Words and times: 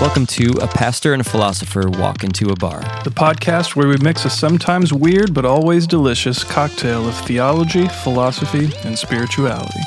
Welcome 0.00 0.26
to 0.26 0.50
A 0.60 0.66
Pastor 0.66 1.12
and 1.12 1.22
a 1.22 1.24
Philosopher 1.24 1.88
Walk 1.88 2.24
into 2.24 2.50
a 2.50 2.56
Bar. 2.56 2.80
the 3.04 3.10
podcast 3.10 3.76
where 3.76 3.88
we 3.88 3.96
mix 3.98 4.24
a 4.24 4.30
sometimes 4.30 4.92
weird 4.92 5.32
but 5.32 5.44
always 5.44 5.86
delicious 5.86 6.44
cocktail 6.44 7.08
of 7.08 7.14
theology, 7.20 7.88
philosophy, 7.88 8.70
and 8.84 8.98
spirituality. 8.98 9.80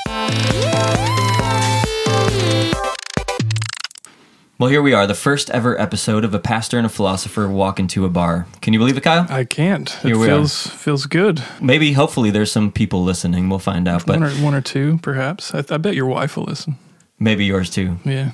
Well, 4.58 4.70
here 4.70 4.82
we 4.82 4.94
are, 4.94 5.06
the 5.06 5.14
first 5.16 5.50
ever 5.50 5.80
episode 5.80 6.24
of 6.24 6.34
A 6.34 6.40
Pastor 6.40 6.78
and 6.78 6.86
a 6.86 6.90
Philosopher 6.90 7.50
Walk 7.50 7.78
into 7.78 8.06
a 8.06 8.10
Bar. 8.10 8.48
Can 8.62 8.72
you 8.72 8.80
believe 8.80 8.96
it, 8.96 9.04
Kyle? 9.04 9.28
I 9.30 9.44
can't. 9.44 9.90
It 9.98 10.08
Here 10.08 10.18
we 10.18 10.28
are. 10.28 10.38
feels 10.38 10.68
feels 10.68 11.06
good. 11.08 11.44
Maybe, 11.60 11.92
hopefully, 11.92 12.32
there's 12.32 12.54
some 12.54 12.72
people 12.72 13.04
listening. 13.04 13.50
We'll 13.50 13.60
find 13.60 13.86
out, 13.86 14.06
but 14.06 14.20
one 14.22 14.24
or 14.24 14.32
one 14.36 14.54
or 14.56 14.62
two, 14.62 14.98
perhaps. 15.02 15.54
I, 15.54 15.60
I 15.70 15.78
bet 15.78 15.94
your 15.96 16.06
wife 16.06 16.38
will 16.38 16.46
listen. 16.46 16.78
maybe 17.20 17.44
yours 17.46 17.70
too. 17.70 17.98
Yeah. 18.06 18.32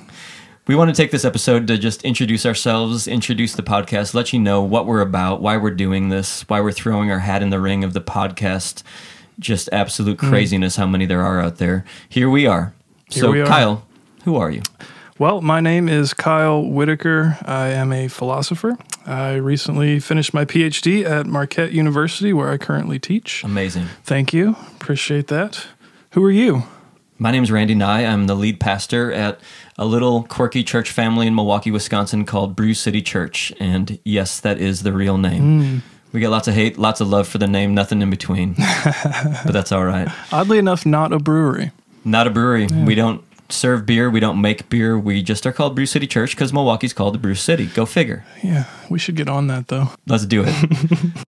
We 0.68 0.76
want 0.76 0.94
to 0.94 0.96
take 1.02 1.10
this 1.10 1.24
episode 1.24 1.66
to 1.66 1.76
just 1.76 2.04
introduce 2.04 2.46
ourselves, 2.46 3.08
introduce 3.08 3.54
the 3.54 3.64
podcast, 3.64 4.14
let 4.14 4.32
you 4.32 4.38
know 4.38 4.62
what 4.62 4.86
we're 4.86 5.00
about, 5.00 5.42
why 5.42 5.56
we're 5.56 5.72
doing 5.72 6.08
this, 6.10 6.42
why 6.48 6.60
we're 6.60 6.70
throwing 6.70 7.10
our 7.10 7.18
hat 7.18 7.42
in 7.42 7.50
the 7.50 7.58
ring 7.58 7.82
of 7.82 7.94
the 7.94 8.00
podcast. 8.00 8.84
Just 9.40 9.68
absolute 9.72 10.20
Hmm. 10.20 10.28
craziness 10.28 10.76
how 10.76 10.86
many 10.86 11.04
there 11.04 11.22
are 11.22 11.40
out 11.40 11.56
there. 11.56 11.84
Here 12.08 12.30
we 12.30 12.46
are. 12.46 12.74
Here 13.10 13.22
so, 13.24 13.32
we 13.32 13.40
are. 13.40 13.46
Kyle, 13.46 13.84
who 14.24 14.36
are 14.36 14.52
you? 14.52 14.62
Well, 15.18 15.42
my 15.42 15.60
name 15.60 15.88
is 15.88 16.14
Kyle 16.14 16.62
Whitaker. 16.62 17.36
I 17.44 17.68
am 17.68 17.92
a 17.92 18.08
philosopher. 18.08 18.78
I 19.06 19.34
recently 19.34 20.00
finished 20.00 20.32
my 20.32 20.44
PhD 20.44 21.04
at 21.04 21.26
Marquette 21.26 21.72
University, 21.72 22.32
where 22.32 22.50
I 22.50 22.56
currently 22.56 22.98
teach. 22.98 23.44
Amazing. 23.44 23.86
Thank 24.04 24.32
you. 24.32 24.56
Appreciate 24.76 25.26
that. 25.26 25.66
Who 26.12 26.24
are 26.24 26.30
you? 26.30 26.62
My 27.18 27.30
name 27.30 27.42
is 27.42 27.52
Randy 27.52 27.74
Nye. 27.74 28.06
I'm 28.06 28.26
the 28.26 28.34
lead 28.34 28.58
pastor 28.58 29.12
at 29.12 29.38
a 29.78 29.84
little 29.84 30.24
quirky 30.24 30.64
church 30.64 30.90
family 30.90 31.26
in 31.26 31.34
Milwaukee, 31.34 31.70
Wisconsin 31.70 32.24
called 32.24 32.56
Brew 32.56 32.74
City 32.74 33.02
Church. 33.02 33.52
And 33.60 33.98
yes, 34.04 34.40
that 34.40 34.58
is 34.58 34.82
the 34.82 34.92
real 34.92 35.18
name. 35.18 35.60
Hmm. 35.62 35.78
We 36.12 36.20
get 36.20 36.30
lots 36.30 36.48
of 36.48 36.54
hate, 36.54 36.78
lots 36.78 37.00
of 37.00 37.08
love 37.08 37.28
for 37.28 37.38
the 37.38 37.46
name, 37.46 37.74
nothing 37.74 38.02
in 38.02 38.10
between. 38.10 38.54
but 38.84 39.52
that's 39.52 39.72
all 39.72 39.84
right. 39.84 40.08
Oddly 40.32 40.58
enough, 40.58 40.84
not 40.84 41.12
a 41.12 41.18
brewery. 41.18 41.70
Not 42.04 42.26
a 42.26 42.30
brewery. 42.30 42.66
We 42.66 42.94
don't 42.94 43.24
serve 43.52 43.86
beer. 43.86 44.10
We 44.10 44.20
don't 44.20 44.40
make 44.40 44.68
beer. 44.68 44.98
We 44.98 45.22
just 45.22 45.46
are 45.46 45.52
called 45.52 45.74
Brew 45.74 45.86
City 45.86 46.06
Church 46.06 46.34
because 46.34 46.52
Milwaukee's 46.52 46.92
called 46.92 47.14
the 47.14 47.18
Brew 47.18 47.34
City. 47.34 47.66
Go 47.66 47.86
figure. 47.86 48.24
Yeah, 48.42 48.64
we 48.90 48.98
should 48.98 49.16
get 49.16 49.28
on 49.28 49.46
that 49.48 49.68
though. 49.68 49.88
Let's 50.06 50.26
do 50.26 50.44
it. 50.46 51.24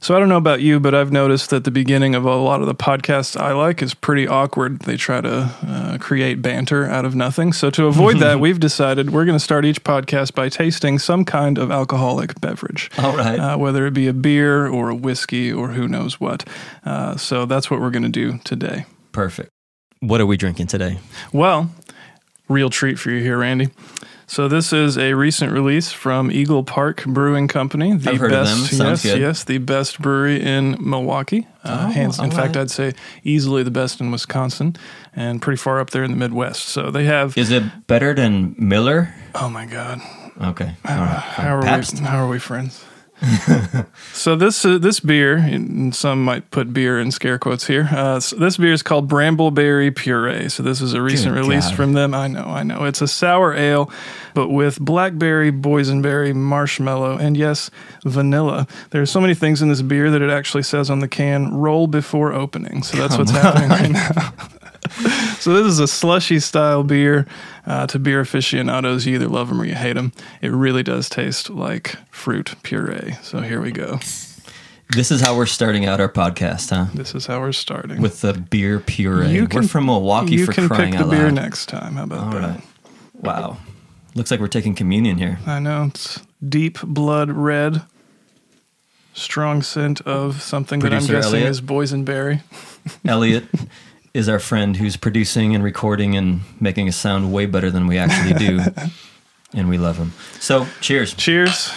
So 0.00 0.14
I 0.14 0.20
don't 0.20 0.28
know 0.28 0.36
about 0.36 0.60
you, 0.60 0.78
but 0.78 0.94
I've 0.94 1.10
noticed 1.10 1.50
that 1.50 1.64
the 1.64 1.72
beginning 1.72 2.14
of 2.14 2.24
a 2.24 2.36
lot 2.36 2.60
of 2.60 2.68
the 2.68 2.74
podcasts 2.74 3.38
I 3.38 3.52
like 3.52 3.82
is 3.82 3.94
pretty 3.94 4.28
awkward. 4.28 4.80
They 4.80 4.96
try 4.96 5.20
to 5.20 5.52
uh, 5.66 5.98
create 5.98 6.40
banter 6.40 6.84
out 6.84 7.04
of 7.04 7.16
nothing. 7.16 7.52
So 7.52 7.68
to 7.70 7.86
avoid 7.86 8.18
that, 8.20 8.38
we've 8.38 8.60
decided 8.60 9.10
we're 9.10 9.24
going 9.24 9.36
to 9.36 9.42
start 9.42 9.64
each 9.64 9.82
podcast 9.82 10.34
by 10.34 10.50
tasting 10.50 11.00
some 11.00 11.24
kind 11.24 11.58
of 11.58 11.72
alcoholic 11.72 12.40
beverage. 12.40 12.90
all 12.98 13.16
right. 13.16 13.40
Uh, 13.40 13.56
whether 13.56 13.86
it 13.86 13.94
be 13.94 14.06
a 14.06 14.12
beer 14.12 14.68
or 14.68 14.88
a 14.88 14.94
whiskey 14.94 15.52
or 15.52 15.70
who 15.70 15.88
knows 15.88 16.20
what. 16.20 16.48
Uh, 16.84 17.16
so 17.16 17.44
that's 17.44 17.68
what 17.70 17.80
we're 17.80 17.90
going 17.90 18.04
to 18.04 18.08
do 18.08 18.38
today. 18.44 18.86
Perfect. 19.10 19.50
What 20.00 20.20
are 20.20 20.26
we 20.26 20.36
drinking 20.36 20.68
today? 20.68 20.98
Well, 21.32 21.70
real 22.48 22.70
treat 22.70 22.98
for 22.98 23.10
you 23.10 23.20
here, 23.22 23.38
Randy. 23.38 23.68
So 24.30 24.46
this 24.46 24.74
is 24.74 24.98
a 24.98 25.14
recent 25.14 25.52
release 25.52 25.90
from 25.90 26.30
Eagle 26.30 26.62
Park 26.62 27.02
Brewing 27.06 27.48
Company. 27.48 27.96
The 27.96 28.10
I've 28.10 28.18
heard 28.20 28.32
of 28.32 28.44
best, 28.44 28.56
them. 28.70 28.78
Sounds 28.78 29.04
yes, 29.04 29.14
good. 29.14 29.20
yes, 29.22 29.44
the 29.44 29.56
best 29.58 30.00
brewery 30.02 30.40
in 30.42 30.76
Milwaukee. 30.78 31.46
Uh, 31.64 31.86
Oh, 31.88 31.90
hands, 31.92 32.18
in 32.18 32.26
all 32.26 32.30
fact. 32.30 32.54
I'd 32.56 32.70
say 32.70 32.92
easily 33.24 33.62
the 33.62 33.70
best 33.70 34.00
in 34.02 34.10
Wisconsin, 34.10 34.76
and 35.16 35.40
pretty 35.40 35.56
far 35.56 35.80
up 35.80 35.90
there 35.90 36.04
in 36.04 36.10
the 36.10 36.16
Midwest. 36.18 36.66
So 36.68 36.90
they 36.90 37.04
have. 37.04 37.38
Is 37.38 37.50
it 37.50 37.86
better 37.86 38.12
than 38.14 38.54
Miller? 38.58 39.14
oh 39.34 39.48
my 39.48 39.64
God, 39.64 40.00
Okay. 40.40 40.74
All 40.86 40.96
right. 40.96 41.18
how 41.18 41.56
are 41.56 41.60
we? 41.62 41.98
How 42.04 42.24
are 42.24 42.28
we 42.28 42.38
friends? 42.38 42.84
so 44.12 44.36
this 44.36 44.64
uh, 44.64 44.78
this 44.78 45.00
beer, 45.00 45.36
and 45.36 45.94
some 45.94 46.24
might 46.24 46.50
put 46.50 46.72
beer 46.72 47.00
in 47.00 47.10
scare 47.10 47.38
quotes 47.38 47.66
here. 47.66 47.88
Uh, 47.90 48.20
so 48.20 48.36
this 48.36 48.56
beer 48.56 48.72
is 48.72 48.82
called 48.82 49.08
Brambleberry 49.08 49.94
Puree. 49.94 50.48
So 50.48 50.62
this 50.62 50.80
is 50.80 50.92
a 50.92 51.02
recent 51.02 51.34
Good 51.34 51.40
release 51.40 51.68
God. 51.68 51.76
from 51.76 51.92
them. 51.94 52.14
I 52.14 52.28
know, 52.28 52.44
I 52.44 52.62
know. 52.62 52.84
It's 52.84 53.02
a 53.02 53.08
sour 53.08 53.54
ale, 53.54 53.90
but 54.34 54.48
with 54.48 54.78
blackberry, 54.78 55.50
boysenberry, 55.50 56.34
marshmallow, 56.34 57.18
and 57.18 57.36
yes, 57.36 57.70
vanilla. 58.04 58.66
There's 58.90 59.10
so 59.10 59.20
many 59.20 59.34
things 59.34 59.62
in 59.62 59.68
this 59.68 59.82
beer 59.82 60.10
that 60.10 60.22
it 60.22 60.30
actually 60.30 60.62
says 60.62 60.88
on 60.88 61.00
the 61.00 61.08
can 61.08 61.52
"roll 61.54 61.86
before 61.88 62.32
opening." 62.32 62.82
So 62.82 62.98
that's 62.98 63.18
what's 63.18 63.32
happening 63.32 63.70
right 63.70 63.90
now. 63.90 64.32
So 65.40 65.54
this 65.54 65.66
is 65.66 65.78
a 65.78 65.86
slushy 65.88 66.40
style 66.40 66.82
beer. 66.82 67.26
Uh, 67.66 67.86
to 67.86 67.98
beer 67.98 68.20
aficionados, 68.20 69.06
you 69.06 69.16
either 69.16 69.28
love 69.28 69.48
them 69.48 69.60
or 69.60 69.64
you 69.64 69.74
hate 69.74 69.92
them. 69.94 70.12
It 70.40 70.50
really 70.50 70.82
does 70.82 71.08
taste 71.08 71.50
like 71.50 71.96
fruit 72.10 72.54
puree. 72.62 73.16
So 73.22 73.40
here 73.40 73.60
we 73.60 73.70
go. 73.70 73.98
This 74.90 75.10
is 75.10 75.20
how 75.20 75.36
we're 75.36 75.44
starting 75.46 75.84
out 75.84 76.00
our 76.00 76.08
podcast, 76.08 76.70
huh? 76.70 76.86
This 76.94 77.14
is 77.14 77.26
how 77.26 77.40
we're 77.40 77.52
starting. 77.52 78.00
With 78.00 78.22
the 78.22 78.32
beer 78.32 78.80
puree. 78.80 79.28
You 79.32 79.46
we're 79.52 79.62
from 79.64 79.84
Milwaukee 79.86 80.36
you 80.36 80.46
for 80.46 80.52
can 80.54 80.66
crying 80.66 80.92
pick 80.92 81.00
the 81.00 81.04
out 81.04 81.10
beer 81.10 81.24
loud. 81.24 81.34
next 81.34 81.66
time. 81.66 81.94
How 81.96 82.04
about 82.04 82.18
All 82.24 82.30
that? 82.40 82.42
right. 82.56 82.62
Wow. 83.20 83.58
Looks 84.14 84.30
like 84.30 84.40
we're 84.40 84.46
taking 84.48 84.74
communion 84.74 85.18
here. 85.18 85.38
I 85.46 85.58
know 85.60 85.84
it's 85.84 86.20
deep 86.46 86.80
blood 86.82 87.30
red, 87.30 87.82
strong 89.12 89.62
scent 89.62 90.00
of 90.02 90.40
something 90.40 90.80
that 90.80 90.92
I'm 90.94 91.00
guessing 91.06 91.34
Elliot? 91.40 91.48
is 91.50 91.60
boysenberry. 91.60 92.40
Elliot 93.04 93.44
is 94.14 94.28
our 94.28 94.38
friend 94.38 94.76
who's 94.76 94.96
producing 94.96 95.54
and 95.54 95.62
recording 95.62 96.16
and 96.16 96.40
making 96.60 96.88
us 96.88 96.96
sound 96.96 97.32
way 97.32 97.46
better 97.46 97.70
than 97.70 97.86
we 97.86 97.98
actually 97.98 98.34
do. 98.34 98.60
and 99.54 99.68
we 99.68 99.78
love 99.78 99.96
him. 99.96 100.12
So, 100.40 100.66
cheers. 100.80 101.14
Cheers! 101.14 101.72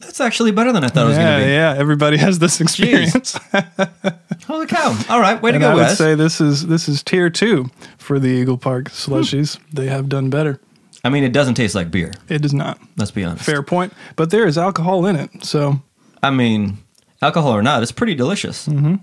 That's 0.00 0.20
actually 0.20 0.52
better 0.52 0.72
than 0.72 0.84
I 0.84 0.88
thought 0.88 1.04
it 1.04 1.08
was 1.08 1.18
going 1.18 1.40
to 1.40 1.46
be. 1.46 1.52
yeah. 1.52 1.74
Everybody 1.76 2.16
has 2.16 2.38
this 2.38 2.60
experience. 2.60 3.38
Holy 4.46 4.66
cow. 4.66 4.98
All 5.10 5.20
right. 5.20 5.40
Way 5.40 5.50
to 5.50 5.56
and 5.56 5.62
go, 5.62 5.70
I 5.70 5.74
would 5.74 5.80
Wes. 5.82 5.98
say 5.98 6.14
this 6.14 6.40
is 6.40 6.66
this 6.66 6.88
is 6.88 7.02
tier 7.02 7.28
two 7.28 7.66
for 7.98 8.18
the 8.18 8.28
Eagle 8.28 8.56
Park 8.56 8.86
slushies. 8.86 9.58
They 9.72 9.86
have 9.86 10.08
done 10.08 10.30
better. 10.30 10.60
I 11.04 11.10
mean, 11.10 11.24
it 11.24 11.32
doesn't 11.32 11.54
taste 11.54 11.74
like 11.74 11.90
beer. 11.90 12.12
It 12.28 12.40
does 12.42 12.54
not. 12.54 12.78
Let's 12.96 13.10
be 13.10 13.22
honest. 13.22 13.44
Fair 13.44 13.62
point. 13.62 13.92
But 14.16 14.30
there 14.30 14.46
is 14.46 14.56
alcohol 14.56 15.04
in 15.06 15.14
it. 15.16 15.44
So 15.44 15.80
I 16.22 16.30
mean, 16.30 16.78
alcohol 17.20 17.52
or 17.52 17.62
not, 17.62 17.82
it's 17.82 17.92
pretty 17.92 18.14
delicious. 18.14 18.66
Mm-hmm. 18.66 18.96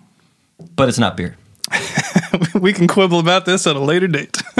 But 0.75 0.89
it's 0.89 0.99
not 0.99 1.17
beer. 1.17 1.37
we 2.59 2.73
can 2.73 2.87
quibble 2.87 3.19
about 3.19 3.45
this 3.45 3.65
at 3.67 3.75
a 3.75 3.79
later 3.79 4.07
date. 4.07 4.41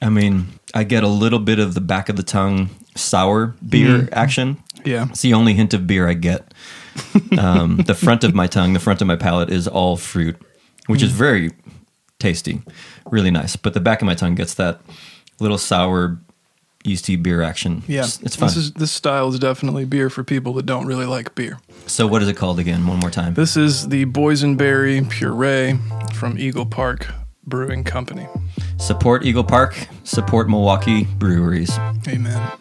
I 0.00 0.08
mean, 0.08 0.48
I 0.74 0.84
get 0.84 1.04
a 1.04 1.08
little 1.08 1.38
bit 1.38 1.58
of 1.58 1.74
the 1.74 1.80
back 1.80 2.08
of 2.08 2.16
the 2.16 2.22
tongue 2.22 2.70
sour 2.96 3.54
beer 3.68 4.00
Mm. 4.00 4.08
action. 4.12 4.56
yeah. 4.84 5.06
It's 5.10 5.22
the 5.22 5.34
only 5.34 5.54
hint 5.54 5.74
of 5.74 5.86
beer 5.86 6.08
I 6.08 6.14
get. 6.14 6.52
Um, 7.38 7.76
the 7.86 7.94
front 7.94 8.24
of 8.24 8.34
my 8.34 8.46
tongue, 8.46 8.72
the 8.72 8.80
front 8.80 9.00
of 9.00 9.06
my 9.06 9.16
palate 9.16 9.50
is 9.50 9.68
all 9.68 9.96
fruit, 9.96 10.36
which 10.86 11.02
is 11.02 11.10
Mm. 11.12 11.16
very 11.16 11.50
tasty, 12.18 12.62
really 13.10 13.30
nice. 13.30 13.56
But 13.56 13.74
the 13.74 13.80
back 13.80 14.02
of 14.02 14.06
my 14.06 14.14
tongue 14.14 14.34
gets 14.34 14.54
that 14.54 14.80
little 15.40 15.58
sour, 15.58 16.18
yeasty 16.84 17.16
beer 17.16 17.42
action. 17.42 17.82
Yeah. 17.86 18.00
it's, 18.00 18.20
it's 18.22 18.36
fun. 18.36 18.48
This 18.48 18.56
is 18.56 18.72
this 18.72 18.92
style 18.92 19.28
is 19.28 19.38
definitely 19.38 19.84
beer 19.84 20.10
for 20.10 20.24
people 20.24 20.52
that 20.54 20.66
don't 20.66 20.86
really 20.86 21.06
like 21.06 21.34
beer. 21.34 21.58
so, 21.86 22.06
what 22.06 22.22
is 22.22 22.28
it 22.28 22.36
called 22.36 22.58
again? 22.58 22.86
One 22.86 22.98
more 22.98 23.10
time. 23.10 23.34
This 23.34 23.56
is 23.56 23.88
the 23.88 24.06
boysenberry 24.06 25.08
puree 25.08 25.78
from 26.14 26.38
Eagle 26.38 26.66
Park 26.66 27.08
Brewing 27.46 27.84
Company. 27.84 28.26
Support 28.78 29.24
Eagle 29.24 29.44
Park. 29.44 29.88
Support 30.04 30.48
Milwaukee 30.48 31.04
breweries. 31.04 31.76
Amen. 32.08 32.52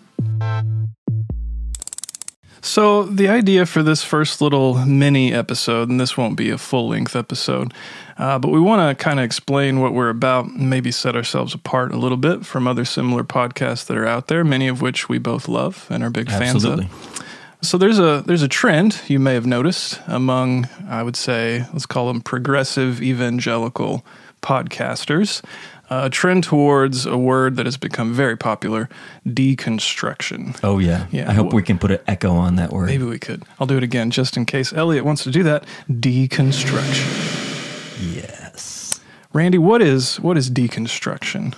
So, 2.63 3.03
the 3.03 3.27
idea 3.27 3.65
for 3.65 3.81
this 3.81 4.03
first 4.03 4.39
little 4.39 4.75
mini 4.85 5.33
episode, 5.33 5.89
and 5.89 5.99
this 5.99 6.15
won't 6.15 6.37
be 6.37 6.51
a 6.51 6.59
full 6.59 6.89
length 6.89 7.15
episode, 7.15 7.73
uh, 8.17 8.37
but 8.37 8.49
we 8.49 8.59
want 8.59 8.97
to 8.97 9.03
kind 9.03 9.19
of 9.19 9.25
explain 9.25 9.79
what 9.79 9.93
we're 9.93 10.09
about 10.09 10.45
and 10.45 10.69
maybe 10.69 10.91
set 10.91 11.15
ourselves 11.15 11.55
apart 11.55 11.91
a 11.91 11.97
little 11.97 12.17
bit 12.17 12.45
from 12.45 12.67
other 12.67 12.85
similar 12.85 13.23
podcasts 13.23 13.87
that 13.87 13.97
are 13.97 14.05
out 14.05 14.27
there, 14.27 14.43
many 14.43 14.67
of 14.67 14.79
which 14.79 15.09
we 15.09 15.17
both 15.17 15.47
love 15.47 15.87
and 15.89 16.03
are 16.03 16.11
big 16.11 16.29
Absolutely. 16.29 16.85
fans 16.85 17.19
of. 17.19 17.21
So 17.63 17.77
there's 17.77 17.99
a 17.99 18.23
there's 18.25 18.41
a 18.41 18.47
trend 18.47 19.01
you 19.07 19.19
may 19.19 19.35
have 19.35 19.45
noticed 19.45 19.99
among 20.07 20.67
I 20.89 21.03
would 21.03 21.15
say 21.15 21.65
let's 21.73 21.85
call 21.85 22.07
them 22.07 22.21
progressive 22.21 23.01
evangelical 23.01 24.03
podcasters, 24.41 25.43
a 25.91 26.09
trend 26.09 26.45
towards 26.45 27.05
a 27.05 27.17
word 27.17 27.57
that 27.57 27.65
has 27.65 27.75
become 27.75 28.13
very 28.13 28.37
popular, 28.37 28.87
deconstruction. 29.27 30.57
Oh 30.63 30.79
yeah. 30.79 31.07
Yeah, 31.11 31.29
I 31.29 31.33
hope 31.33 31.47
well- 31.47 31.57
we 31.57 31.63
can 31.63 31.77
put 31.77 31.91
an 31.91 31.99
echo 32.07 32.31
on 32.31 32.55
that 32.55 32.71
word. 32.71 32.85
Maybe 32.87 33.03
we 33.03 33.19
could. 33.19 33.43
I'll 33.59 33.67
do 33.67 33.75
it 33.77 33.83
again 33.83 34.09
just 34.09 34.37
in 34.37 34.45
case 34.45 34.71
Elliot 34.71 35.03
wants 35.03 35.23
to 35.25 35.31
do 35.31 35.43
that. 35.43 35.65
Deconstruction. 35.89 38.15
Yes. 38.15 39.01
Randy, 39.33 39.57
what 39.57 39.81
is 39.81 40.17
what 40.21 40.37
is 40.37 40.49
deconstruction? 40.49 41.53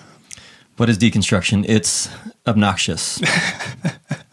What 0.77 0.89
is 0.89 0.97
deconstruction? 0.97 1.63
It's 1.68 2.09
obnoxious. 2.47 3.21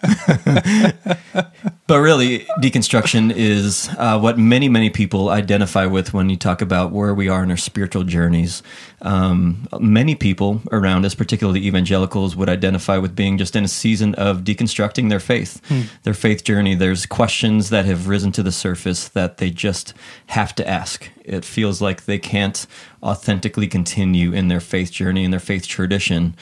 But 1.90 2.02
really, 2.02 2.46
deconstruction 2.60 3.32
is 3.34 3.90
uh, 3.98 4.16
what 4.16 4.38
many, 4.38 4.68
many 4.68 4.90
people 4.90 5.28
identify 5.28 5.86
with 5.86 6.14
when 6.14 6.30
you 6.30 6.36
talk 6.36 6.62
about 6.62 6.92
where 6.92 7.12
we 7.12 7.28
are 7.28 7.42
in 7.42 7.50
our 7.50 7.56
spiritual 7.56 8.04
journeys. 8.04 8.62
Um, 9.02 9.66
many 9.80 10.14
people 10.14 10.62
around 10.70 11.04
us, 11.04 11.16
particularly 11.16 11.66
evangelicals, 11.66 12.36
would 12.36 12.48
identify 12.48 12.98
with 12.98 13.16
being 13.16 13.38
just 13.38 13.56
in 13.56 13.64
a 13.64 13.68
season 13.68 14.14
of 14.14 14.42
deconstructing 14.42 15.08
their 15.08 15.18
faith, 15.18 15.60
their 16.04 16.14
faith 16.14 16.44
journey. 16.44 16.76
There's 16.76 17.06
questions 17.06 17.70
that 17.70 17.86
have 17.86 18.06
risen 18.06 18.30
to 18.32 18.44
the 18.44 18.52
surface 18.52 19.08
that 19.08 19.38
they 19.38 19.50
just 19.50 19.92
have 20.26 20.54
to 20.54 20.68
ask. 20.68 21.10
It 21.24 21.44
feels 21.44 21.82
like 21.82 22.04
they 22.04 22.20
can't 22.20 22.68
authentically 23.02 23.66
continue 23.66 24.32
in 24.32 24.46
their 24.46 24.60
faith 24.60 24.92
journey, 24.92 25.24
in 25.24 25.32
their 25.32 25.40
faith 25.40 25.66
tradition, 25.66 26.36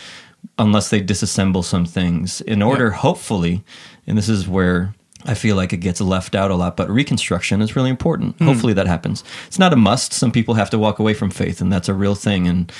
unless 0.58 0.90
they 0.90 1.00
disassemble 1.00 1.64
some 1.64 1.86
things 1.86 2.42
in 2.42 2.60
order, 2.60 2.90
hopefully, 2.90 3.64
and 4.06 4.18
this 4.18 4.28
is 4.28 4.46
where 4.46 4.94
I 5.24 5.34
feel 5.34 5.56
like 5.56 5.72
it 5.72 5.78
gets 5.78 6.00
left 6.00 6.34
out 6.34 6.50
a 6.50 6.54
lot, 6.54 6.76
but 6.76 6.88
reconstruction 6.88 7.60
is 7.60 7.74
really 7.74 7.90
important. 7.90 8.36
Hmm. 8.36 8.46
Hopefully 8.46 8.72
that 8.74 8.86
happens. 8.86 9.24
It's 9.46 9.58
not 9.58 9.72
a 9.72 9.76
must. 9.76 10.12
Some 10.12 10.30
people 10.30 10.54
have 10.54 10.70
to 10.70 10.78
walk 10.78 10.98
away 10.98 11.14
from 11.14 11.30
faith 11.30 11.60
and 11.60 11.72
that's 11.72 11.88
a 11.88 11.94
real 11.94 12.14
thing 12.14 12.46
and 12.46 12.72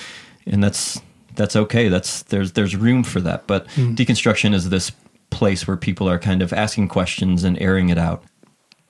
and 0.46 0.62
that's 0.62 1.00
that's 1.35 1.56
okay. 1.56 1.88
That's 1.88 2.23
there's 2.25 2.52
there's 2.52 2.76
room 2.76 3.02
for 3.02 3.20
that. 3.20 3.46
But 3.46 3.70
hmm. 3.73 3.94
deconstruction 3.94 4.55
is 4.55 4.70
this 4.70 4.93
place 5.31 5.67
where 5.67 5.76
people 5.76 6.08
are 6.08 6.19
kind 6.19 6.43
of 6.43 6.52
asking 6.52 6.88
questions 6.88 7.44
and 7.44 7.61
airing 7.61 7.88
it 7.88 7.99
out. 7.99 8.25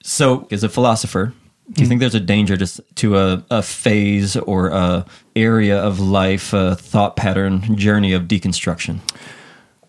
So, 0.02 0.46
as 0.50 0.62
a 0.62 0.68
philosopher, 0.68 1.32
do 1.72 1.82
you 1.82 1.86
hmm. 1.86 1.88
think 1.88 2.00
there's 2.00 2.14
a 2.14 2.20
danger 2.20 2.56
just 2.56 2.80
to 2.96 3.18
a, 3.18 3.44
a 3.50 3.62
phase 3.62 4.36
or 4.36 4.68
a 4.68 5.04
area 5.36 5.78
of 5.78 6.00
life, 6.00 6.52
a 6.52 6.76
thought 6.76 7.16
pattern 7.16 7.76
journey 7.76 8.12
of 8.12 8.22
deconstruction? 8.24 9.00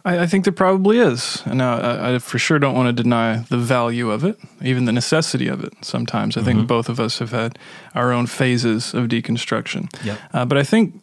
I, 0.05 0.19
I 0.19 0.27
think 0.27 0.43
there 0.45 0.53
probably 0.53 0.99
is. 0.99 1.41
And 1.45 1.57
now 1.57 1.77
I, 1.77 2.15
I 2.15 2.19
for 2.19 2.39
sure 2.39 2.59
don't 2.59 2.75
want 2.75 2.95
to 2.95 3.03
deny 3.03 3.37
the 3.49 3.57
value 3.57 4.11
of 4.11 4.23
it, 4.23 4.37
even 4.61 4.85
the 4.85 4.91
necessity 4.91 5.47
of 5.47 5.63
it 5.63 5.73
sometimes. 5.81 6.37
I 6.37 6.41
think 6.41 6.67
both 6.67 6.89
of 6.89 6.99
us 6.99 7.19
have 7.19 7.31
had 7.31 7.59
our 7.95 8.11
own 8.11 8.27
phases 8.27 8.93
of 8.93 9.07
deconstruction. 9.07 9.93
Yep. 10.03 10.19
Uh, 10.33 10.45
but 10.45 10.57
I 10.57 10.63
think 10.63 11.01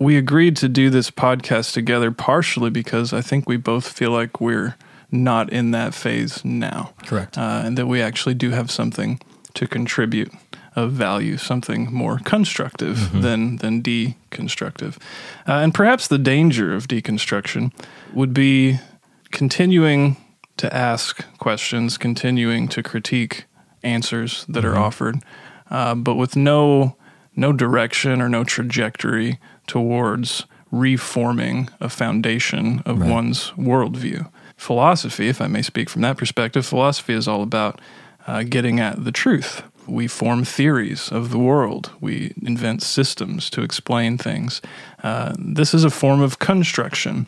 we 0.00 0.16
agreed 0.16 0.56
to 0.58 0.68
do 0.68 0.90
this 0.90 1.10
podcast 1.10 1.72
together 1.72 2.10
partially 2.10 2.70
because 2.70 3.12
I 3.12 3.20
think 3.20 3.48
we 3.48 3.56
both 3.56 3.88
feel 3.88 4.10
like 4.10 4.40
we're 4.40 4.76
not 5.10 5.50
in 5.50 5.70
that 5.72 5.94
phase 5.94 6.44
now. 6.44 6.92
Correct. 7.06 7.36
Uh, 7.36 7.62
and 7.64 7.78
that 7.78 7.86
we 7.86 8.00
actually 8.00 8.34
do 8.34 8.50
have 8.50 8.70
something 8.70 9.20
to 9.54 9.66
contribute 9.66 10.30
of 10.76 10.92
value, 10.92 11.36
something 11.36 11.92
more 11.92 12.18
constructive 12.24 13.22
than 13.22 13.56
than 13.56 13.82
deconstructive. 13.82 14.96
Uh, 15.46 15.52
and 15.62 15.74
perhaps 15.74 16.08
the 16.08 16.18
danger 16.18 16.74
of 16.74 16.86
deconstruction 16.88 17.72
would 18.14 18.32
be 18.34 18.78
continuing 19.30 20.16
to 20.56 20.74
ask 20.74 21.24
questions, 21.38 21.98
continuing 21.98 22.68
to 22.68 22.82
critique 22.82 23.44
answers 23.82 24.44
that 24.48 24.64
are 24.64 24.76
offered, 24.76 25.20
uh, 25.70 25.94
but 25.94 26.16
with 26.16 26.36
no 26.36 26.96
no 27.36 27.52
direction 27.52 28.20
or 28.20 28.28
no 28.28 28.42
trajectory 28.44 29.38
towards 29.66 30.44
reforming 30.72 31.68
a 31.80 31.88
foundation 31.88 32.82
of 32.84 33.00
Right. 33.00 33.10
one's 33.10 33.52
worldview. 33.56 34.28
Philosophy, 34.56 35.28
if 35.28 35.40
I 35.40 35.46
may 35.46 35.62
speak 35.62 35.88
from 35.88 36.02
that 36.02 36.16
perspective, 36.16 36.66
philosophy 36.66 37.14
is 37.14 37.28
all 37.28 37.42
about 37.42 37.80
uh, 38.26 38.42
getting 38.42 38.80
at 38.80 39.04
the 39.04 39.12
truth. 39.12 39.62
We 39.88 40.06
form 40.06 40.44
theories 40.44 41.10
of 41.10 41.30
the 41.30 41.38
world. 41.38 41.90
We 42.00 42.32
invent 42.42 42.82
systems 42.82 43.50
to 43.50 43.62
explain 43.62 44.18
things. 44.18 44.60
Uh, 45.02 45.34
this 45.38 45.74
is 45.74 45.84
a 45.84 45.90
form 45.90 46.20
of 46.20 46.38
construction. 46.38 47.26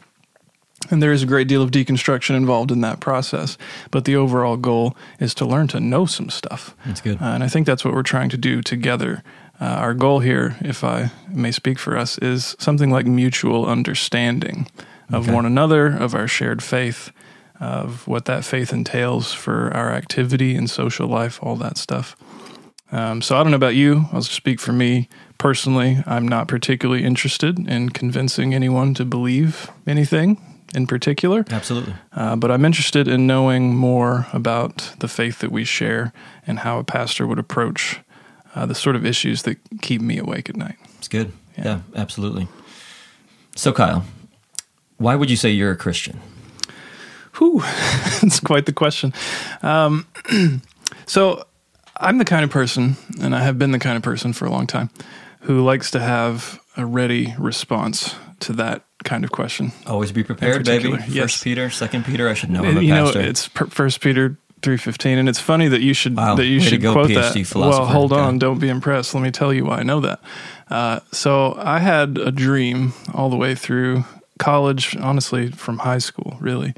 And 0.91 1.03
there 1.03 1.13
is 1.13 1.23
a 1.23 1.27
great 1.27 1.47
deal 1.47 1.63
of 1.63 1.71
deconstruction 1.71 2.35
involved 2.37 2.71
in 2.71 2.81
that 2.81 3.01
process. 3.01 3.59
But 3.91 4.05
the 4.05 4.17
overall 4.17 4.57
goal 4.57 4.97
is 5.19 5.35
to 5.35 5.45
learn 5.45 5.69
to 5.69 5.81
know 5.81 6.07
some 6.07 6.31
stuff. 6.31 6.75
That's 6.87 7.01
good. 7.01 7.21
Uh, 7.21 7.27
and 7.27 7.45
I 7.45 7.49
think 7.49 7.67
that's 7.67 7.85
what 7.85 7.95
we're 7.95 8.03
trying 8.03 8.31
to 8.31 8.39
do 8.39 8.63
together. 8.63 9.23
Uh, 9.61 9.65
our 9.65 9.93
goal 9.95 10.21
here, 10.21 10.57
if 10.63 10.83
I 10.83 11.11
may 11.29 11.53
speak 11.53 11.79
for 11.79 11.97
us, 11.97 12.17
is 12.19 12.57
something 12.59 12.91
like 12.91 13.07
mutual 13.07 13.67
understanding 13.67 14.67
of 15.13 15.25
Okay. 15.27 15.35
one 15.35 15.45
another, 15.45 15.87
of 15.89 16.15
our 16.15 16.27
shared 16.27 16.63
faith, 16.63 17.11
of 17.61 18.09
what 18.09 18.25
that 18.25 18.43
faith 18.45 18.73
entails 18.73 19.35
for 19.35 19.71
our 19.75 19.93
activity 19.93 20.57
and 20.57 20.71
social 20.71 21.07
life, 21.09 21.39
all 21.43 21.57
that 21.57 21.77
stuff. 21.77 22.17
Um, 22.93 23.23
so 23.23 23.37
I 23.37 23.43
don't 23.43 23.51
know 23.51 23.57
about 23.57 23.75
you. 23.75 24.07
I'll 24.13 24.23
speak 24.23 24.61
for 24.61 24.73
me 24.73 25.09
personally. 25.39 26.03
I'm 26.07 26.27
not 26.27 26.49
particularly 26.49 27.05
interested 27.05 27.59
in 27.69 27.91
convincing 27.91 28.55
anyone 28.55 28.95
to 28.95 29.05
believe 29.05 29.71
anything 29.87 30.39
in 30.75 30.87
particular. 30.87 31.45
Absolutely. 31.51 31.95
Uh, 32.13 32.37
but 32.37 32.51
I'm 32.51 32.65
interested 32.65 33.09
in 33.09 33.27
knowing 33.27 33.75
more 33.75 34.27
about 34.33 34.95
the 35.01 35.09
faith 35.09 35.39
that 35.41 35.53
we 35.53 35.65
share 35.65 36.13
and 36.47 36.61
how 36.61 36.79
a 36.79 36.85
pastor 36.85 37.27
would 37.27 37.39
approach 37.39 38.01
uh, 38.55 38.67
the 38.67 38.75
sort 38.75 38.97
of 38.97 39.07
issues 39.07 39.43
that 39.43 39.59
keep 39.81 40.01
me 40.01 40.19
awake 40.19 40.49
at 40.49 40.57
night. 40.57 40.77
It's 40.99 41.09
good. 41.09 41.33
Yeah. 41.57 41.65
Yeah. 41.65 41.81
absolutely. 41.97 42.49
So, 43.57 43.73
Kyle, 43.73 44.05
why 44.97 45.17
would 45.17 45.31
you 45.31 45.37
say 45.37 45.51
you're 45.51 45.73
a 45.73 45.77
Christian? 45.77 46.21
Whew, 47.39 47.63
it's 48.23 48.41
quite 48.41 48.67
the 48.67 48.73
question. 48.73 49.13
Um, 49.63 50.07
so 51.07 51.45
I'm 52.01 52.19
the 52.19 52.25
kind 52.25 52.45
of 52.45 52.51
person, 52.51 52.97
and 53.21 53.35
I 53.35 53.43
have 53.43 53.59
been 53.59 53.73
the 53.73 53.79
kind 53.79 53.97
of 53.97 54.03
person 54.03 54.33
for 54.33 54.47
a 54.47 54.51
long 54.51 54.67
time, 54.67 54.91
who 55.43 55.63
likes 55.63 55.91
to 55.93 56.01
have 56.01 56.61
a 56.77 56.87
ready 56.87 57.35
response 57.39 58.15
to 58.41 58.53
that 58.55 58.85
kind 59.05 59.25
of 59.25 59.33
question. 59.33 59.73
Always 59.87 60.13
be 60.13 60.25
prepared, 60.25 60.65
baby. 60.65 60.93
First 60.93 61.09
yes. 61.09 61.43
Peter, 61.43 61.71
Second 61.71 62.05
Peter. 62.05 62.29
I 62.29 62.35
should 62.35 62.51
know. 62.51 62.65
I'm 62.65 62.79
a 62.79 62.81
you 62.81 62.95
know, 62.95 63.05
pastor. 63.05 63.21
it's 63.21 63.49
per- 63.49 63.67
First 63.67 64.01
Peter 64.01 64.39
three 64.63 64.77
fifteen, 64.77 65.19
and 65.19 65.29
it's 65.29 65.39
funny 65.39 65.69
that 65.69 65.81
you 65.81 65.95
should 65.95 66.17
Wow, 66.17 66.35
that 66.37 66.47
you 66.47 66.59
way 66.59 66.65
should 66.65 66.83
go, 66.83 66.93
quote 66.93 67.11
PhD 67.11 67.47
that. 67.47 67.55
Well, 67.55 67.87
hold 67.87 68.13
on, 68.13 68.39
don't 68.39 68.59
be 68.59 68.69
impressed. 68.69 69.15
Let 69.15 69.23
me 69.23 69.31
tell 69.31 69.53
you 69.53 69.67
why 69.67 69.79
I 69.79 69.83
know 69.83 70.01
that. 70.01 70.21
Uh, 70.69 71.01
so 71.13 71.55
I 71.59 71.79
had 71.81 72.19
a 72.19 72.31
dream 72.31 72.93
all 73.13 73.29
the 73.29 73.37
way 73.37 73.55
through 73.55 74.05
college, 74.39 74.97
honestly, 74.97 75.51
from 75.51 75.79
high 75.79 75.99
school, 75.99 76.37
really, 76.41 76.75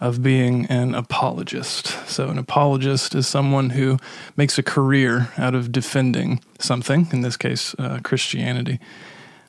of 0.00 0.22
being 0.22 0.66
an 0.66 0.94
apologist. 0.94 1.88
So 2.08 2.28
an 2.28 2.38
apologist 2.38 3.14
is 3.14 3.26
someone 3.26 3.70
who 3.70 3.98
makes 4.36 4.58
a 4.58 4.62
career 4.62 5.28
out 5.36 5.54
of 5.54 5.70
defending 5.70 6.42
something. 6.58 7.08
In 7.12 7.20
this 7.20 7.36
case, 7.36 7.74
uh, 7.78 8.00
Christianity. 8.02 8.80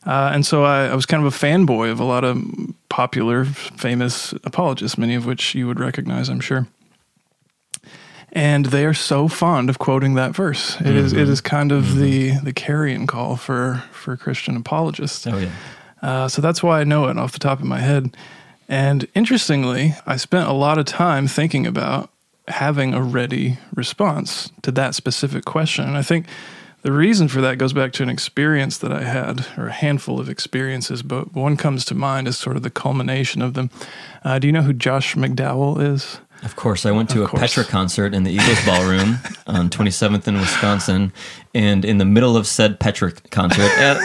Uh, 0.06 0.32
and 0.34 0.46
so 0.46 0.64
I, 0.64 0.88
I 0.88 0.96
was 0.96 1.06
kind 1.06 1.26
of 1.26 1.34
a 1.34 1.38
fanboy 1.38 1.92
of 1.92 2.00
a 2.00 2.04
lot 2.04 2.24
of 2.24 2.44
popular, 2.90 3.46
famous 3.46 4.34
apologists, 4.44 4.98
many 4.98 5.16
of 5.16 5.26
which 5.26 5.56
you 5.56 5.68
would 5.68 5.80
recognize, 5.80 6.28
I'm 6.28 6.40
sure. 6.40 6.68
And 8.34 8.68
they 8.68 8.86
are 8.86 8.94
so 8.94 9.28
fond 9.28 9.70
of 9.70 9.78
quoting 9.78 10.16
that 10.16 10.34
verse. 10.34 10.80
It 10.80 10.96
is 10.96 11.12
it 11.12 11.28
is 11.28 11.42
kind 11.42 11.70
of 11.70 11.98
the 11.98 12.40
the 12.40 12.54
carrying 12.54 13.06
call 13.06 13.36
for 13.36 13.84
for 13.92 14.16
Christian 14.16 14.56
apologists. 14.56 15.28
oh 15.28 15.38
yeah. 15.38 15.52
Uh, 16.02 16.28
so 16.30 16.42
that's 16.42 16.64
why 16.64 16.80
I 16.80 16.84
know 16.86 17.10
it 17.10 17.18
off 17.18 17.34
the 17.34 17.40
top 17.40 17.60
of 17.60 17.66
my 17.66 17.80
head. 17.80 18.16
And 18.72 19.06
interestingly, 19.14 19.96
I 20.06 20.16
spent 20.16 20.48
a 20.48 20.54
lot 20.54 20.78
of 20.78 20.86
time 20.86 21.28
thinking 21.28 21.68
about 21.68 22.10
having 22.48 22.94
a 22.94 23.02
ready 23.02 23.58
response 23.76 24.50
to 24.62 24.72
that 24.72 24.96
specific 24.96 25.44
question. 25.44 25.84
And 25.84 25.98
I 25.98 26.02
think 26.02 26.26
the 26.82 26.94
reason 26.94 27.28
for 27.28 27.42
that 27.42 27.58
goes 27.58 27.74
back 27.74 27.92
to 27.94 28.04
an 28.04 28.08
experience 28.08 28.78
that 28.78 28.94
I 28.94 29.04
had, 29.04 29.46
or 29.58 29.68
a 29.68 29.74
handful 29.74 30.22
of 30.22 30.30
experiences, 30.30 31.04
but 31.04 31.34
one 31.34 31.58
comes 31.58 31.84
to 31.86 31.96
mind 31.96 32.30
as 32.30 32.38
sort 32.38 32.56
of 32.56 32.64
the 32.64 32.70
culmination 32.70 33.42
of 33.42 33.56
them. 33.56 33.70
Uh, 34.24 34.40
do 34.40 34.48
you 34.48 34.54
know 34.54 34.62
who 34.62 34.72
Josh 34.72 35.16
McDowell 35.16 35.82
is? 35.94 36.20
Of 36.42 36.56
course, 36.56 36.86
I 36.86 36.92
went 36.92 37.10
to 37.10 37.24
Of 37.24 37.26
a 37.26 37.28
course. 37.28 37.42
Petra 37.42 37.66
concert 37.66 38.16
in 38.16 38.24
the 38.24 38.32
Eagles 38.32 38.66
Ballroom 38.66 39.18
on 39.48 39.70
27th 39.70 40.30
in 40.30 40.36
Wisconsin, 40.36 41.12
and 41.54 41.84
in 41.84 41.98
the 41.98 42.06
middle 42.06 42.38
of 42.38 42.48
said 42.48 42.80
Petra 42.80 43.12
concert, 43.32 43.70
at 43.78 43.98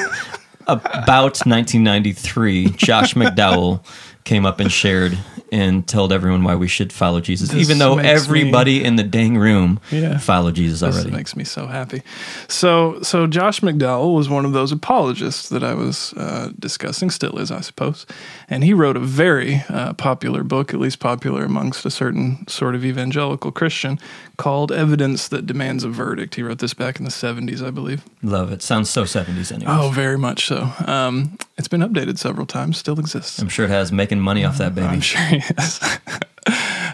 about 0.66 1.46
1993, 1.46 2.70
Josh 2.70 3.14
McDowell 3.14 3.84
came 4.26 4.44
up 4.44 4.58
and 4.58 4.70
shared 4.72 5.16
and 5.52 5.86
told 5.86 6.12
everyone 6.12 6.42
why 6.42 6.54
we 6.56 6.66
should 6.68 6.92
follow 6.92 7.20
Jesus, 7.20 7.50
This 7.50 7.60
even 7.60 7.78
though 7.78 7.98
everybody 7.98 8.82
in 8.84 8.96
the 8.96 9.02
dang 9.04 9.38
room 9.38 9.78
Yeah. 9.90 10.18
followed 10.18 10.54
Jesus 10.56 10.80
This 10.80 10.94
already. 10.94 11.10
makes 11.10 11.36
me 11.36 11.44
so 11.44 11.66
happy. 11.66 12.02
So, 12.48 13.00
so 13.02 13.26
Josh 13.26 13.60
McDowell 13.60 14.14
was 14.14 14.28
one 14.28 14.44
of 14.44 14.52
those 14.52 14.72
apologists 14.72 15.48
that 15.50 15.62
I 15.62 15.74
was 15.74 16.12
uh, 16.14 16.50
discussing, 16.58 17.10
still 17.10 17.38
is, 17.38 17.50
I 17.50 17.60
suppose. 17.60 18.06
And 18.48 18.64
he 18.64 18.72
wrote 18.74 18.96
a 18.96 19.00
very 19.00 19.62
uh, 19.68 19.92
popular 19.94 20.42
book, 20.42 20.74
at 20.74 20.80
least 20.80 20.98
popular 20.98 21.44
amongst 21.44 21.84
a 21.86 21.90
certain 21.90 22.46
sort 22.48 22.74
of 22.74 22.84
evangelical 22.84 23.52
Christian, 23.52 23.98
called 24.36 24.70
"Evidence 24.70 25.28
That 25.28 25.46
Demands 25.46 25.82
a 25.84 25.88
Verdict." 25.88 26.34
He 26.34 26.42
wrote 26.42 26.58
this 26.58 26.74
back 26.74 26.98
in 26.98 27.04
the 27.04 27.10
'70s, 27.10 27.62
I 27.66 27.70
believe. 27.70 28.02
Love 28.22 28.52
it. 28.52 28.62
Sounds 28.62 28.90
so 28.90 29.04
70s, 29.04 29.52
anyway. 29.52 29.70
Oh, 29.74 29.90
very 29.90 30.18
much 30.18 30.46
so. 30.46 30.72
Um, 30.86 31.38
it's 31.56 31.68
been 31.68 31.80
updated 31.80 32.18
several 32.18 32.46
times, 32.46 32.76
still 32.78 32.98
exists. 33.00 33.38
I'm 33.38 33.48
sure 33.48 33.64
it 33.64 33.70
has 33.70 33.90
making 33.92 34.20
money 34.20 34.44
off 34.44 34.58
that 34.58 34.74
baby. 34.74 34.88
I'm 34.88 35.00
sure 35.00 35.20
he 35.40 35.54
is. 35.58 35.80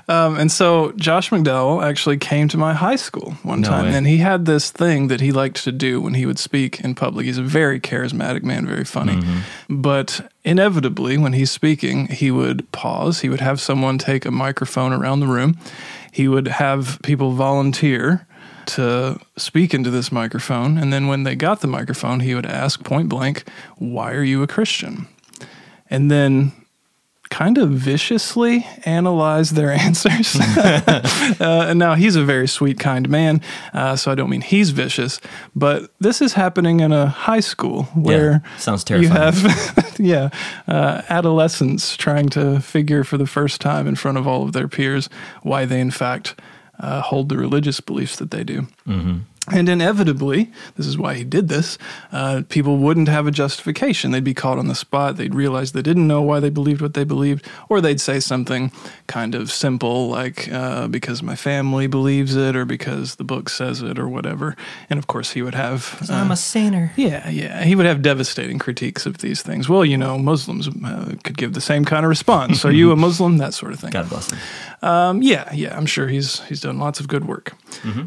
Um, 0.09 0.37
and 0.37 0.51
so 0.51 0.93
Josh 0.93 1.31
McDowell 1.31 1.83
actually 1.85 2.17
came 2.17 2.49
to 2.49 2.59
my 2.59 2.75
high 2.75 2.97
school 2.97 3.33
one 3.45 3.61
No 3.61 3.69
time, 3.69 3.85
way. 3.87 3.95
and 3.95 4.07
he 4.07 4.17
had 4.19 4.47
this 4.47 4.71
thing 4.71 5.09
that 5.09 5.21
he 5.21 5.31
liked 5.31 5.63
to 5.65 5.71
do 5.73 6.01
when 6.01 6.15
he 6.15 6.27
would 6.27 6.39
speak 6.41 6.81
in 6.81 6.95
public. 6.97 7.25
He's 7.27 7.39
a 7.39 7.43
very 7.43 7.79
charismatic 7.79 8.43
man, 8.43 8.67
very 8.67 8.85
funny. 8.85 9.23
But 9.71 10.29
inevitably, 10.45 11.19
when 11.19 11.35
he's 11.35 11.51
speaking, 11.53 12.09
he 12.09 12.31
would 12.33 12.71
pause. 12.73 13.21
He 13.21 13.29
would 13.29 13.41
have 13.41 13.61
someone 13.61 13.97
take 13.97 14.25
a 14.25 14.31
microphone 14.33 14.93
around 14.93 15.21
the 15.21 15.29
room. 15.29 15.57
He 16.11 16.27
would 16.27 16.49
have 16.49 16.99
people 17.03 17.33
volunteer 17.33 18.27
to 18.67 19.21
speak 19.37 19.73
into 19.73 19.91
this 19.91 20.11
microphone. 20.11 20.79
And 20.79 20.93
then 20.93 21.07
when 21.07 21.23
they 21.23 21.37
got 21.37 21.61
the 21.61 21.69
microphone, 21.69 22.21
he 22.21 22.35
would 22.35 22.47
ask 22.47 22.83
point 22.83 23.09
blank, 23.09 23.45
Why 23.77 24.13
are 24.13 24.25
you 24.25 24.43
a 24.43 24.47
Christian? 24.49 25.07
And 25.89 26.11
then 26.11 26.53
kind 27.33 27.57
of 27.57 27.71
viciously 27.71 28.67
analyze 28.85 29.51
their 29.51 29.71
answers. 29.87 30.37
uh, 30.57 31.41
and 31.41 31.79
now 31.79 31.95
he's 31.95 32.15
a 32.15 32.23
very 32.23 32.47
sweet, 32.47 32.79
kind 32.79 33.09
man, 33.09 33.41
uh, 33.73 33.97
so 33.97 34.13
I 34.13 34.15
don't 34.15 34.29
mean 34.29 34.43
he's 34.43 34.71
vicious, 34.71 35.19
but 35.57 35.91
this 35.99 36.21
is 36.21 36.35
happening 36.35 36.81
in 36.81 36.93
a 36.93 37.07
high 37.07 37.41
school 37.41 37.85
where 37.95 38.43
yeah, 38.45 38.57
sounds 38.59 38.85
you 38.91 39.09
have, 39.09 39.95
yeah, 39.99 40.29
uh, 40.69 41.03
adolescents 41.09 41.97
trying 41.97 42.29
to 42.31 42.61
figure 42.61 43.03
for 43.03 43.17
the 43.17 43.27
first 43.27 43.61
time 43.61 43.87
in 43.87 43.97
front 43.97 44.19
of 44.19 44.29
all 44.29 44.43
of 44.43 44.53
their 44.53 44.69
peers 44.69 45.09
why 45.43 45.65
they, 45.65 45.81
in 45.81 45.91
fact, 45.91 46.39
uh, 46.81 47.01
hold 47.01 47.31
the 47.31 47.39
religious 47.39 47.81
beliefs 47.81 48.17
that 48.17 48.31
they 48.31 48.45
do. 48.45 48.67
And 49.51 49.69
inevitably, 49.69 50.53
this 50.77 50.87
is 50.87 50.97
why 50.97 51.15
he 51.15 51.25
did 51.25 51.49
this, 51.49 51.77
uh, 52.13 52.43
people 52.49 52.77
wouldn't 52.77 53.09
have 53.09 53.27
a 53.27 53.33
justification. 53.33 54.13
They'd 54.13 54.23
be 54.23 54.35
caught 54.35 54.57
on 54.57 54.69
the 54.69 54.75
spot. 54.77 55.17
They'd 55.17 55.35
realize 55.35 55.73
they 55.73 55.83
didn't 55.83 56.07
know 56.07 56.23
why 56.23 56.39
they 56.39 56.49
believed 56.49 56.81
what 56.81 56.95
they 56.95 57.03
believed, 57.03 57.49
or 57.69 57.81
they'd 57.81 58.01
say 58.01 58.21
something 58.21 58.71
kind 59.09 59.35
of 59.35 59.51
simple 59.51 60.09
like, 60.09 60.49
uh, 60.53 60.87
because 60.87 61.25
my 61.25 61.35
family 61.35 61.89
believes 61.89 62.37
it, 62.37 62.55
or 62.55 62.65
because 62.65 63.17
the 63.17 63.25
book 63.25 63.49
says 63.49 63.83
it, 63.83 63.99
or 63.99 64.09
whatever. 64.09 64.55
And 64.89 64.97
of 64.97 65.09
course, 65.09 65.33
he 65.33 65.43
would 65.43 65.57
have. 65.57 65.99
uh, 66.09 66.15
I'm 66.15 66.31
a 66.31 66.37
sinner. 66.37 66.93
yeah, 66.97 67.29
yeah. 67.29 67.65
He 67.65 67.75
would 67.75 67.87
have 67.87 68.01
devastating 68.01 68.61
critiques 68.61 69.07
of 69.07 69.19
these 69.19 69.43
things. 69.43 69.69
Well, 69.69 69.85
you 69.85 69.99
know, 69.99 70.19
Muslims 70.19 70.69
uh, 70.69 71.15
could 71.25 71.37
give 71.37 71.55
the 71.55 71.61
same 71.61 71.85
kind 71.85 72.05
of 72.05 72.09
response. 72.11 72.65
Are 72.65 72.71
you 72.71 72.93
a 72.93 72.97
Muslim? 73.09 73.39
That 73.39 73.55
sort 73.55 73.73
of 73.73 73.81
thing. 73.81 73.91
God 73.91 74.09
bless 74.09 74.31
him. 74.31 74.39
Um, 74.83 75.23
yeah, 75.23 75.53
yeah. 75.53 75.77
I'm 75.77 75.87
sure 75.87 76.09
he's 76.09 76.41
he's 76.41 76.61
done 76.61 76.79
lots 76.79 77.01
of 77.01 77.09
good 77.09 77.25
work. 77.27 77.55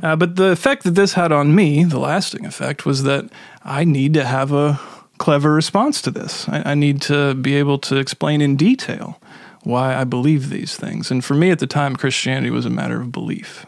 Uh, 0.03 0.15
but 0.15 0.35
the 0.35 0.51
effect 0.51 0.83
that 0.83 0.91
this 0.95 1.13
had 1.13 1.31
on 1.31 1.55
me, 1.55 1.83
the 1.85 1.99
lasting 1.99 2.45
effect, 2.45 2.85
was 2.85 3.03
that 3.03 3.25
I 3.63 3.83
need 3.85 4.13
to 4.15 4.25
have 4.25 4.51
a 4.51 4.79
clever 5.17 5.53
response 5.53 6.01
to 6.01 6.11
this. 6.11 6.47
I, 6.49 6.71
I 6.71 6.75
need 6.75 7.01
to 7.03 7.33
be 7.35 7.55
able 7.55 7.79
to 7.79 7.95
explain 7.97 8.41
in 8.41 8.55
detail 8.57 9.19
why 9.63 9.95
I 9.95 10.03
believe 10.03 10.49
these 10.49 10.75
things. 10.75 11.09
And 11.11 11.23
for 11.23 11.33
me 11.33 11.49
at 11.49 11.59
the 11.59 11.67
time, 11.67 11.95
Christianity 11.95 12.51
was 12.51 12.65
a 12.65 12.69
matter 12.69 13.01
of 13.01 13.11
belief. 13.11 13.65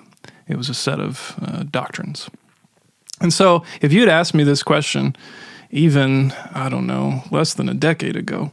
It 0.47 0.57
was 0.57 0.69
a 0.69 0.73
set 0.73 0.99
of 0.99 1.35
uh, 1.41 1.63
doctrines. 1.63 2.29
And 3.19 3.33
so, 3.33 3.63
if 3.81 3.91
you 3.91 4.01
had 4.01 4.09
asked 4.09 4.33
me 4.33 4.43
this 4.43 4.61
question, 4.61 5.15
even, 5.71 6.33
I 6.53 6.69
don't 6.69 6.85
know, 6.85 7.23
less 7.31 7.53
than 7.53 7.67
a 7.67 7.73
decade 7.73 8.15
ago, 8.15 8.51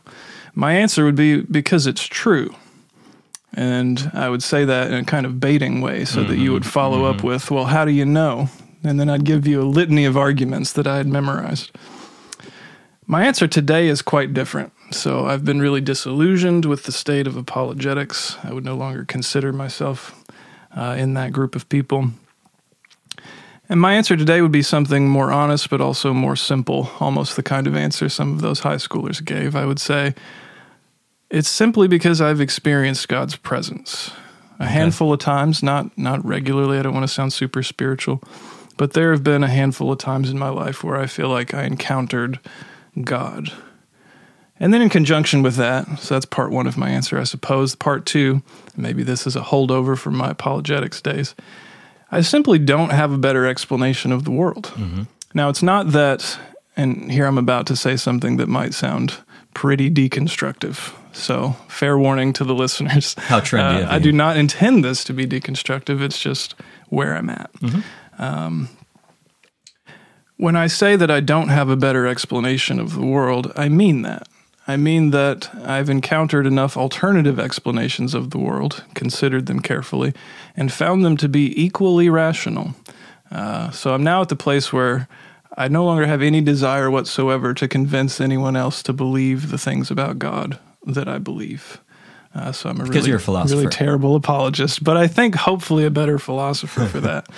my 0.55 0.73
answer 0.75 1.05
would 1.05 1.17
be 1.17 1.43
because 1.43 1.87
it's 1.87 2.05
true. 2.05 2.55
And 3.57 4.11
I 4.13 4.29
would 4.29 4.43
say 4.43 4.65
that 4.65 4.91
in 4.91 4.95
a 4.95 5.05
kind 5.05 5.25
of 5.27 5.39
baiting 5.39 5.81
way 5.81 6.05
so 6.05 6.25
that 6.25 6.37
you 6.37 6.53
would 6.53 6.67
follow 6.67 7.05
up 7.05 7.23
with, 7.23 7.51
well, 7.51 7.67
how 7.67 7.85
do 7.85 7.93
you 7.93 8.05
know? 8.05 8.49
And 8.83 8.99
then 8.99 9.09
I'd 9.09 9.25
give 9.25 9.47
you 9.47 9.63
a 9.63 9.65
litany 9.65 10.05
of 10.05 10.17
arguments 10.17 10.73
that 10.73 10.87
I 10.87 10.97
had 10.97 11.07
memorized. 11.07 11.71
My 13.07 13.25
answer 13.25 13.47
today 13.47 13.87
is 13.89 14.03
quite 14.03 14.35
different. 14.35 14.73
So 14.91 15.27
I've 15.27 15.45
been 15.45 15.61
really 15.61 15.81
disillusioned 15.81 16.65
with 16.65 16.85
the 16.85 16.93
state 16.93 17.27
of 17.27 17.37
apologetics. 17.37 18.37
I 18.43 18.53
would 18.53 18.65
no 18.65 18.75
longer 18.75 19.05
consider 19.05 19.53
myself 19.53 20.15
uh, 20.77 20.97
in 20.99 21.15
that 21.15 21.33
group 21.33 21.55
of 21.55 21.69
people. 21.69 22.11
And 23.69 23.81
my 23.81 23.95
answer 23.95 24.17
today 24.17 24.43
would 24.43 24.53
be 24.53 24.63
something 24.63 25.09
more 25.09 25.33
honest, 25.33 25.71
but 25.71 25.81
also 25.81 26.13
more 26.13 26.37
simple, 26.37 26.91
almost 27.01 27.37
the 27.37 27.43
kind 27.43 27.67
of 27.67 27.77
answer 27.77 28.09
some 28.09 28.33
of 28.33 28.41
those 28.41 28.61
high 28.61 28.77
schoolers 28.77 29.25
gave. 29.25 29.57
I 29.57 29.65
would 29.65 29.79
say, 29.79 30.15
it's 31.31 31.49
simply 31.49 31.89
because 31.89 32.21
I've 32.21 32.41
experienced 32.41 33.09
God's 33.09 33.37
presence 33.37 34.13
a 34.59 34.67
handful 34.67 35.13
of 35.13 35.19
times, 35.19 35.63
not 35.63 35.97
not 35.99 36.25
regularly. 36.25 36.79
I 36.79 36.83
don't 36.83 36.95
want 36.95 37.05
to 37.07 37.13
sound 37.13 37.33
super 37.33 37.63
spiritual, 37.63 38.23
but 38.77 38.93
there 38.93 39.11
have 39.13 39.25
been 39.25 39.43
a 39.43 39.49
handful 39.49 39.91
of 39.93 39.99
times 39.99 40.31
in 40.31 40.39
my 40.39 40.49
life 40.49 40.85
where 40.85 40.97
I 40.97 41.07
feel 41.07 41.29
like 41.29 41.55
I 41.55 41.65
encountered 41.65 42.39
God. 43.03 43.53
And 44.61 44.73
then 44.73 44.81
in 44.81 44.89
conjunction 44.89 45.43
with 45.43 45.57
that, 45.57 45.99
so 45.99 46.15
that's 46.15 46.27
part 46.27 46.53
one 46.53 46.69
of 46.69 46.77
my 46.77 46.89
answer, 46.89 47.19
I 47.19 47.25
suppose. 47.25 47.75
Part 47.75 48.07
two, 48.07 48.43
maybe 48.77 49.03
this 49.03 49.27
is 49.27 49.35
a 49.35 49.41
holdover 49.41 49.99
from 49.99 50.17
my 50.17 50.31
apologetics 50.31 51.01
days. 51.01 51.35
I 52.13 52.21
simply 52.21 52.61
don't 52.61 52.91
have 52.91 53.11
a 53.11 53.19
better 53.19 53.47
explanation 53.47 54.13
of 54.13 54.25
the 54.25 54.31
world. 54.31 54.67
Mm-hmm. 54.77 55.03
Now, 55.35 55.49
it's 55.49 55.63
not 55.63 55.91
that, 55.91 56.39
and 56.77 57.11
here 57.11 57.27
I'm 57.27 57.39
about 57.39 57.67
to 57.67 57.77
say 57.77 57.97
something 57.97 58.37
that 58.37 58.49
might 58.49 58.75
sound 58.75 59.17
pretty 59.53 59.91
deconstructive. 59.91 60.95
So, 61.15 61.57
fair 61.69 61.97
warning 61.97 62.33
to 62.35 62.45
the 62.45 62.55
listeners. 62.65 63.15
How 63.15 63.41
trendy 63.41 63.85
Uh, 63.85 63.91
I 63.91 63.99
do 63.99 64.13
not 64.13 64.37
intend 64.37 64.85
this 64.85 65.05
to 65.05 65.13
be 65.13 65.27
deconstructive. 65.27 66.01
It's 66.01 66.21
just 66.21 66.55
where 66.89 67.17
I'm 67.17 67.31
at. 67.31 67.53
Mm-hmm. 67.55 68.23
Um, 68.23 68.69
when 70.37 70.57
I 70.57 70.67
say 70.67 70.97
that 70.97 71.11
I 71.11 71.21
don't 71.21 71.49
have 71.49 71.69
a 71.69 71.77
better 71.77 72.07
explanation 72.07 72.81
of 72.81 72.95
the 72.95 73.07
world, 73.07 73.53
I 73.57 73.69
mean 73.69 74.03
that. 74.03 74.29
I 74.67 74.77
mean 74.77 75.11
that 75.11 75.55
I've 75.63 75.91
encountered 75.91 76.47
enough 76.47 76.77
alternative 76.77 77.39
explanations 77.39 78.15
of 78.15 78.31
the 78.31 78.39
world, 78.39 78.83
considered 78.95 79.47
them 79.47 79.61
carefully, 79.61 80.15
and 80.57 80.73
found 80.73 81.05
them 81.05 81.17
to 81.19 81.29
be 81.29 81.53
equally 81.63 82.09
rational. 82.09 82.75
Uh, 83.31 83.71
so 83.71 83.95
I'm 83.95 84.03
now 84.03 84.23
at 84.23 84.29
the 84.29 84.37
place 84.37 84.73
where 84.73 85.07
I 85.57 85.69
no 85.69 85.85
longer 85.85 86.07
have 86.07 86.23
any 86.23 86.41
desire 86.41 86.91
whatsoever 86.91 87.53
to 87.55 87.69
convince 87.69 88.21
anyone 88.21 88.57
else 88.57 88.83
to 88.85 88.93
believe 88.93 89.51
the 89.51 89.59
things 89.59 89.91
about 89.91 90.19
God 90.19 90.59
that 90.87 91.09
I 91.09 91.19
believe. 91.19 91.81
Uh, 92.35 92.51
so 92.53 92.69
I'm 92.69 92.77
a 92.77 92.85
Because 92.85 92.97
really, 92.97 93.09
you're 93.11 93.19
a 93.19 93.21
philosopher. 93.21 93.57
really 93.61 93.71
terrible 93.71 94.17
apologist, 94.17 94.83
but 94.83 94.97
I 94.97 95.07
think 95.07 95.35
hopefully 95.37 95.85
a 95.85 95.91
better 95.91 96.19
philosopher 96.19 96.87
for 96.87 97.01
that. 97.09 97.29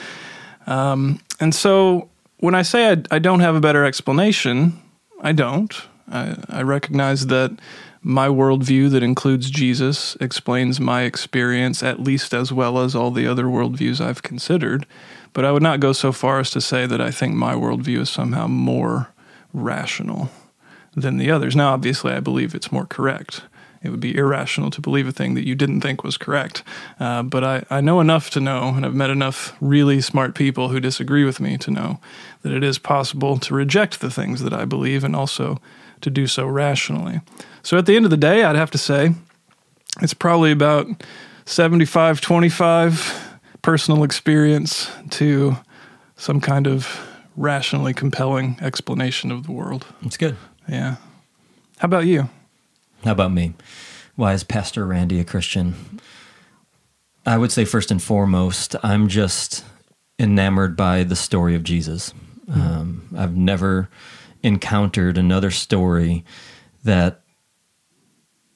Um, 0.67 1.21
and 1.39 1.55
so 1.55 2.09
when 2.39 2.55
I 2.55 2.63
say 2.63 2.93
I, 2.93 2.97
I 3.11 3.19
don't 3.19 3.41
have 3.41 3.55
a 3.55 3.61
better 3.61 3.85
explanation, 3.85 4.81
I 5.21 5.33
don't. 5.33 5.75
I, 6.11 6.37
I 6.49 6.63
recognize 6.63 7.27
that 7.27 7.53
my 8.03 8.29
worldview 8.29 8.91
that 8.91 9.03
includes 9.03 9.51
Jesus 9.51 10.17
explains 10.21 10.79
my 10.81 11.03
experience 11.03 11.83
at 11.83 12.01
least 12.01 12.33
as 12.33 12.53
well 12.53 12.79
as 12.79 12.95
all 12.95 13.11
the 13.11 13.27
other 13.27 13.45
worldviews 13.45 14.01
I've 14.01 14.23
considered. 14.23 14.87
But 15.33 15.45
I 15.45 15.53
would 15.53 15.63
not 15.63 15.81
go 15.81 15.93
so 15.93 16.13
far 16.13 16.39
as 16.41 16.51
to 16.53 16.61
say 16.61 16.87
that 16.87 17.01
I 17.01 17.11
think 17.11 17.35
my 17.35 17.55
worldview 17.55 17.99
is 18.01 18.09
somehow 18.11 18.47
more 18.47 19.09
rational 19.53 20.31
than 20.97 21.19
the 21.19 21.31
others. 21.31 21.55
Now, 21.55 21.73
obviously, 21.73 22.13
I 22.13 22.21
believe 22.21 22.55
it's 22.55 22.73
more 22.73 22.87
correct. 22.87 23.43
It 23.83 23.91
would 23.91 24.01
be 24.01 24.17
irrational 24.17 24.71
to 24.71 24.81
believe 24.81 25.07
a 25.07 25.13
thing 25.13 25.35
that 25.35 25.47
you 25.47 25.55
didn't 25.55 25.83
think 25.83 26.03
was 26.03 26.17
correct. 26.17 26.63
Uh, 26.99 27.23
but 27.23 27.45
I, 27.45 27.65
I 27.71 27.81
know 27.81 28.01
enough 28.01 28.31
to 28.31 28.41
know, 28.41 28.71
and 28.71 28.85
I've 28.85 28.95
met 28.95 29.11
enough 29.11 29.55
really 29.61 30.01
smart 30.01 30.35
people 30.35 30.71
who 30.71 30.81
disagree 30.81 31.25
with 31.25 31.39
me 31.39 31.57
to 31.59 31.71
know 31.71 32.01
that 32.43 32.53
it 32.53 32.65
is 32.65 32.79
possible 32.79 33.39
to 33.39 33.55
reject 33.55 34.01
the 34.01 34.11
things 34.11 34.43
that 34.43 34.53
I 34.53 34.65
believe 34.65 35.05
and 35.05 35.15
also 35.15 35.61
to 36.01 36.11
do 36.11 36.27
so 36.27 36.47
rationally. 36.47 37.21
So 37.63 37.79
at 37.79 37.87
the 37.87 37.95
end 37.97 38.05
of 38.05 38.11
the 38.11 38.17
day, 38.17 38.43
I'd 38.43 38.57
have 38.57 38.71
to 38.73 38.79
say 38.79 39.15
it's 40.01 40.15
probably 40.15 40.53
about 40.53 40.87
75 41.45 42.21
25 42.21 43.39
personal 43.63 44.03
experience 44.03 44.91
to 45.11 45.57
some 46.17 46.41
kind 46.41 46.67
of 46.67 47.07
rationally 47.37 47.93
compelling 47.93 48.57
explanation 48.61 49.31
of 49.31 49.47
the 49.47 49.53
world. 49.53 49.87
It's 50.03 50.17
good. 50.17 50.37
Yeah. 50.69 50.97
How 51.79 51.87
about 51.87 52.07
you? 52.07 52.29
How 53.05 53.13
about 53.13 53.33
me? 53.33 53.55
Why 54.17 54.33
is 54.33 54.45
Pastor 54.45 54.87
Randy 54.87 55.21
a 55.21 55.25
Christian? 55.25 56.01
I 57.25 57.39
would 57.39 57.53
say, 57.53 57.65
first 57.65 57.91
and 57.91 58.03
foremost, 58.03 58.77
I'm 58.83 59.09
just 59.09 59.65
enamored 60.19 60.77
by 60.77 61.05
the 61.05 61.17
story 61.17 61.55
of 61.55 61.63
Jesus. 61.65 62.15
Um, 62.53 63.09
I've 63.17 63.37
never 63.37 63.89
encountered 64.43 65.19
another 65.19 65.51
story 65.51 66.25
that 66.85 67.21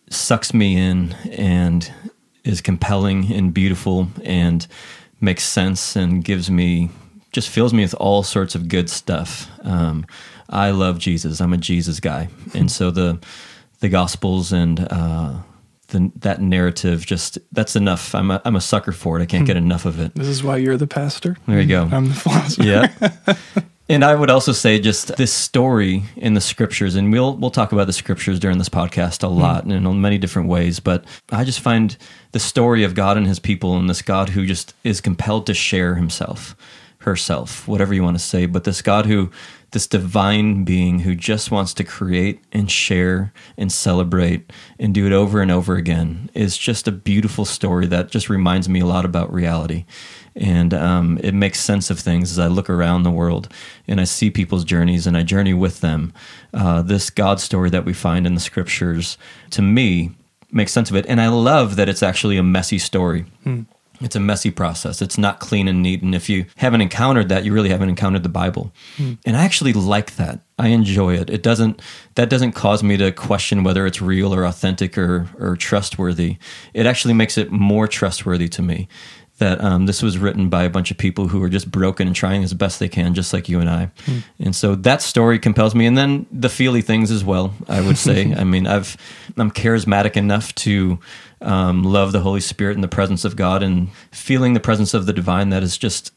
sucks 0.08 0.54
me 0.54 0.76
in 0.76 1.12
and 1.30 1.92
is 2.44 2.60
compelling 2.60 3.32
and 3.32 3.52
beautiful 3.52 4.08
and 4.24 4.66
makes 5.20 5.44
sense 5.44 5.96
and 5.96 6.24
gives 6.24 6.50
me 6.50 6.90
just 7.32 7.48
fills 7.48 7.72
me 7.72 7.82
with 7.82 7.94
all 7.94 8.22
sorts 8.24 8.54
of 8.54 8.68
good 8.68 8.90
stuff. 8.90 9.48
Um, 9.62 10.04
I 10.50 10.70
love 10.70 10.98
Jesus. 10.98 11.40
I'm 11.40 11.52
a 11.52 11.56
Jesus 11.56 12.00
guy, 12.00 12.28
and 12.54 12.70
so 12.70 12.90
the 12.90 13.18
the 13.78 13.88
Gospels 13.88 14.52
and 14.52 14.80
uh, 14.90 15.38
the, 15.88 16.12
that 16.16 16.40
narrative 16.40 17.06
just 17.06 17.38
that's 17.52 17.76
enough. 17.76 18.14
I'm 18.14 18.30
a 18.30 18.42
I'm 18.44 18.56
a 18.56 18.60
sucker 18.60 18.92
for 18.92 19.18
it. 19.18 19.22
I 19.22 19.26
can't 19.26 19.46
get 19.46 19.56
enough 19.56 19.86
of 19.86 20.00
it. 20.00 20.14
This 20.14 20.28
is 20.28 20.42
why 20.42 20.56
you're 20.56 20.76
the 20.76 20.86
pastor. 20.86 21.36
There 21.46 21.60
you 21.60 21.68
go. 21.68 21.88
I'm 21.90 22.08
the 22.08 22.14
philosopher. 22.14 22.62
Yeah. 22.62 23.36
And 23.90 24.04
I 24.04 24.14
would 24.14 24.30
also 24.30 24.52
say 24.52 24.78
just 24.78 25.16
this 25.16 25.32
story 25.32 26.04
in 26.14 26.34
the 26.34 26.40
scriptures, 26.40 26.94
and 26.94 27.10
we'll 27.10 27.36
we'll 27.36 27.50
talk 27.50 27.72
about 27.72 27.88
the 27.88 27.92
scriptures 27.92 28.38
during 28.38 28.58
this 28.58 28.68
podcast 28.68 29.24
a 29.24 29.26
lot 29.26 29.64
and 29.64 29.72
in 29.72 30.00
many 30.00 30.16
different 30.16 30.48
ways. 30.48 30.78
But 30.78 31.04
I 31.32 31.42
just 31.42 31.58
find 31.58 31.96
the 32.30 32.38
story 32.38 32.84
of 32.84 32.94
God 32.94 33.16
and 33.16 33.26
His 33.26 33.40
people, 33.40 33.76
and 33.76 33.90
this 33.90 34.00
God 34.00 34.28
who 34.28 34.46
just 34.46 34.74
is 34.84 35.00
compelled 35.00 35.44
to 35.46 35.54
share 35.54 35.96
Himself, 35.96 36.54
herself, 37.00 37.66
whatever 37.66 37.94
you 37.94 38.02
want 38.02 38.16
to 38.18 38.22
say, 38.22 38.46
but 38.46 38.64
this 38.64 38.82
God 38.82 39.06
who 39.06 39.30
this 39.72 39.86
divine 39.86 40.64
being 40.64 41.00
who 41.00 41.14
just 41.14 41.52
wants 41.52 41.72
to 41.74 41.84
create 41.84 42.42
and 42.50 42.68
share 42.68 43.32
and 43.56 43.70
celebrate 43.70 44.50
and 44.80 44.92
do 44.92 45.06
it 45.06 45.12
over 45.12 45.40
and 45.40 45.50
over 45.50 45.76
again 45.76 46.28
is 46.34 46.58
just 46.58 46.88
a 46.88 46.92
beautiful 46.92 47.44
story 47.44 47.86
that 47.86 48.10
just 48.10 48.28
reminds 48.28 48.68
me 48.68 48.80
a 48.80 48.86
lot 48.86 49.04
about 49.04 49.32
reality 49.32 49.84
and 50.36 50.72
um, 50.74 51.18
it 51.22 51.34
makes 51.34 51.60
sense 51.60 51.90
of 51.90 51.98
things 51.98 52.30
as 52.30 52.38
I 52.38 52.46
look 52.46 52.70
around 52.70 53.02
the 53.02 53.10
world 53.10 53.48
and 53.86 54.00
I 54.00 54.04
see 54.04 54.30
people's 54.30 54.64
journeys 54.64 55.06
and 55.06 55.16
I 55.16 55.22
journey 55.22 55.54
with 55.54 55.80
them. 55.80 56.12
Uh, 56.54 56.82
this 56.82 57.10
God 57.10 57.40
story 57.40 57.70
that 57.70 57.84
we 57.84 57.92
find 57.92 58.26
in 58.26 58.34
the 58.34 58.40
scriptures, 58.40 59.18
to 59.50 59.62
me, 59.62 60.12
makes 60.52 60.72
sense 60.72 60.90
of 60.90 60.96
it, 60.96 61.06
and 61.06 61.20
I 61.20 61.28
love 61.28 61.76
that 61.76 61.88
it's 61.88 62.02
actually 62.02 62.36
a 62.36 62.42
messy 62.42 62.78
story. 62.78 63.26
Hmm. 63.44 63.62
It's 64.00 64.16
a 64.16 64.20
messy 64.20 64.50
process. 64.50 65.02
It's 65.02 65.18
not 65.18 65.40
clean 65.40 65.68
and 65.68 65.82
neat. 65.82 66.02
And 66.02 66.14
if 66.14 66.28
you 66.28 66.46
haven't 66.56 66.80
encountered 66.80 67.28
that, 67.28 67.44
you 67.44 67.52
really 67.52 67.68
haven't 67.68 67.90
encountered 67.90 68.22
the 68.22 68.30
Bible. 68.30 68.72
Hmm. 68.96 69.14
And 69.26 69.36
I 69.36 69.44
actually 69.44 69.72
like 69.72 70.16
that. 70.16 70.40
I 70.58 70.68
enjoy 70.68 71.14
it. 71.14 71.30
It 71.30 71.42
doesn't 71.42 71.80
that 72.14 72.30
doesn't 72.30 72.52
cause 72.52 72.82
me 72.82 72.96
to 72.98 73.12
question 73.12 73.64
whether 73.64 73.86
it's 73.86 74.02
real 74.02 74.34
or 74.34 74.44
authentic 74.44 74.96
or 74.96 75.28
or 75.38 75.56
trustworthy. 75.56 76.36
It 76.74 76.86
actually 76.86 77.14
makes 77.14 77.38
it 77.38 77.50
more 77.50 77.86
trustworthy 77.86 78.48
to 78.48 78.62
me 78.62 78.88
that 79.40 79.62
um, 79.64 79.86
this 79.86 80.02
was 80.02 80.18
written 80.18 80.50
by 80.50 80.64
a 80.64 80.70
bunch 80.70 80.90
of 80.90 80.98
people 80.98 81.28
who 81.28 81.42
are 81.42 81.48
just 81.48 81.70
broken 81.70 82.06
and 82.06 82.14
trying 82.14 82.44
as 82.44 82.52
best 82.52 82.78
they 82.78 82.90
can, 82.90 83.14
just 83.14 83.32
like 83.32 83.48
you 83.48 83.58
and 83.58 83.70
I. 83.70 83.90
Hmm. 84.04 84.18
And 84.38 84.54
so 84.54 84.74
that 84.76 85.00
story 85.00 85.38
compels 85.38 85.74
me, 85.74 85.86
and 85.86 85.96
then 85.96 86.26
the 86.30 86.50
feely 86.50 86.82
things 86.82 87.10
as 87.10 87.24
well. 87.24 87.54
I 87.68 87.80
would 87.80 87.98
say. 87.98 88.34
I 88.38 88.44
mean, 88.44 88.66
I've 88.66 88.96
I'm 89.36 89.50
charismatic 89.50 90.16
enough 90.16 90.54
to 90.56 90.98
um, 91.40 91.82
love 91.82 92.12
the 92.12 92.20
Holy 92.20 92.40
Spirit 92.40 92.76
and 92.76 92.84
the 92.84 92.88
presence 92.88 93.24
of 93.24 93.36
God, 93.36 93.62
and 93.62 93.90
feeling 94.10 94.54
the 94.54 94.60
presence 94.60 94.94
of 94.94 95.06
the 95.06 95.12
divine 95.12 95.50
that 95.50 95.62
is 95.62 95.76
just 95.78 96.12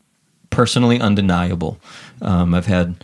personally 0.50 1.00
undeniable. 1.00 1.80
Um, 2.22 2.54
I've 2.54 2.68
had 2.68 3.04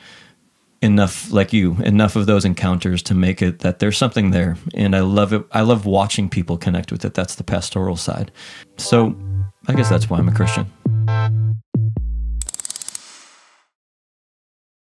enough 0.82 1.30
like 1.32 1.52
you 1.52 1.76
enough 1.84 2.16
of 2.16 2.26
those 2.26 2.46
encounters 2.46 3.02
to 3.04 3.14
make 3.14 3.42
it 3.42 3.60
that 3.60 3.80
there's 3.80 3.98
something 3.98 4.32
there 4.32 4.56
and 4.74 4.96
i 4.96 5.02
love 5.02 5.34
it 5.34 5.44
i 5.52 5.60
love 5.60 5.86
watching 5.86 6.30
people 6.30 6.58
connect 6.58 6.90
with 6.90 7.04
it 7.04 7.14
that's 7.14 7.36
the 7.36 7.44
pastoral 7.44 7.98
side 7.98 8.32
so 8.78 9.14
I 9.68 9.74
guess 9.74 9.90
that's 9.90 10.10
why 10.10 10.18
I'm 10.18 10.28
a 10.28 10.34
Christian. 10.34 10.66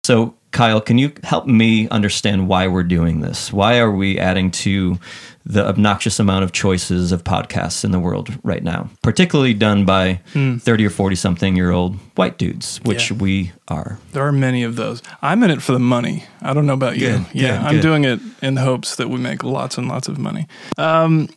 So, 0.05 0.35
Kyle, 0.51 0.81
can 0.81 0.99
you 0.99 1.13
help 1.25 1.47
me 1.47 1.89
understand 1.89 2.49
why 2.49 2.67
we're 2.67 2.83
doing 2.83 3.21
this? 3.21 3.53
Why 3.53 3.79
are 3.79 3.91
we 3.91 4.19
adding 4.19 4.51
to 4.53 4.99
the 5.45 5.67
obnoxious 5.67 6.19
amount 6.19 6.45
of 6.45 6.53
choices 6.53 7.11
of 7.11 7.25
podcasts 7.25 7.85
in 7.85 7.91
the 7.91 7.99
world 7.99 8.39
right 8.43 8.63
now, 8.63 8.91
particularly 9.03 9.55
done 9.55 9.85
by 9.85 10.21
mm. 10.35 10.61
30 10.61 10.87
or 10.87 10.91
40 10.91 11.17
something 11.17 11.57
year 11.57 11.71
old 11.71 11.97
white 12.17 12.39
dudes, 12.39 12.81
which 12.85 13.11
yeah. 13.11 13.17
we 13.17 13.53
are? 13.69 13.99
There 14.13 14.27
are 14.27 14.33
many 14.33 14.63
of 14.63 14.77
those. 14.77 15.03
I'm 15.23 15.43
in 15.43 15.51
it 15.51 15.63
for 15.63 15.73
the 15.73 15.79
money. 15.79 16.25
I 16.43 16.53
don't 16.53 16.67
know 16.67 16.75
about 16.75 16.99
you. 16.99 17.19
Good, 17.19 17.27
yeah, 17.33 17.63
I'm 17.65 17.77
good. 17.77 17.83
doing 17.83 18.05
it 18.05 18.21
in 18.43 18.57
hopes 18.57 18.97
that 18.97 19.09
we 19.09 19.19
make 19.19 19.43
lots 19.43 19.79
and 19.79 19.89
lots 19.89 20.09
of 20.09 20.19
money. 20.19 20.47
Um, 20.77 21.29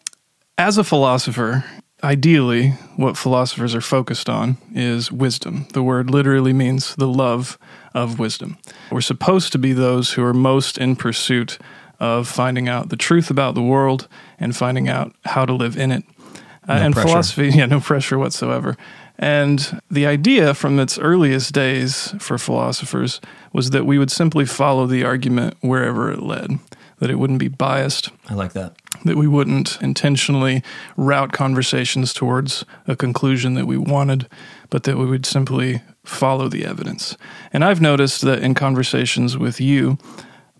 as 0.58 0.78
a 0.78 0.84
philosopher, 0.84 1.64
ideally, 2.04 2.70
what 2.98 3.18
philosophers 3.18 3.74
are 3.76 3.82
focused 3.82 4.30
on 4.30 4.58
is 4.74 5.12
wisdom. 5.12 5.68
The 5.74 5.84
word 5.84 6.10
literally 6.10 6.54
means 6.54 6.96
the 6.96 7.08
love 7.08 7.58
of 7.94 8.20
wisdom. 8.20 8.58
We're 8.92 9.02
supposed 9.02 9.52
to 9.52 9.58
be 9.58 9.74
those 9.74 10.14
who 10.14 10.24
are 10.24 10.34
most 10.34 10.78
in 10.78 10.96
pursuit 10.96 11.58
of 12.00 12.28
finding 12.28 12.68
out 12.68 12.90
the 12.90 12.96
truth 12.96 13.30
about 13.30 13.56
the 13.56 13.62
world 13.62 14.08
and 14.40 14.56
finding 14.56 14.90
out 14.90 15.14
how 15.26 15.46
to 15.46 15.54
live 15.54 15.78
in 15.78 15.92
it. 15.92 16.04
Uh, 16.68 16.74
and 16.74 16.94
pressure. 16.94 17.08
philosophy, 17.08 17.50
yeah, 17.56 17.66
no 17.66 17.80
pressure 17.80 18.18
whatsoever. 18.18 18.78
And 19.18 19.82
the 19.90 20.06
idea 20.06 20.54
from 20.54 20.80
its 20.80 20.98
earliest 20.98 21.54
days 21.54 22.16
for 22.20 22.38
philosophers 22.38 23.22
was 23.54 23.70
that 23.70 23.86
we 23.86 24.00
would 24.00 24.12
simply 24.12 24.46
follow 24.46 24.88
the 24.88 25.04
argument 25.04 25.56
wherever 25.62 26.12
it 26.12 26.22
led 26.22 26.60
that 27.02 27.10
it 27.10 27.16
wouldn't 27.16 27.40
be 27.40 27.48
biased. 27.48 28.10
I 28.30 28.36
like 28.36 28.54
that. 28.54 28.76
That 29.06 29.18
we 29.18 29.28
wouldn't 29.28 29.82
intentionally 29.82 30.64
route 30.96 31.32
conversations 31.34 32.14
towards 32.14 32.64
a 32.88 32.96
conclusion 32.96 33.56
that 33.56 33.66
we 33.66 33.76
wanted, 33.76 34.30
but 34.72 34.84
that 34.84 34.98
we 34.98 35.06
would 35.06 35.28
simply 35.28 35.84
follow 36.04 36.48
the 36.48 36.66
evidence. 36.66 37.16
And 37.54 37.64
I've 37.64 37.80
noticed 37.80 38.22
that 38.22 38.42
in 38.42 38.56
conversations 38.56 39.38
with 39.38 39.62
you, 39.62 40.00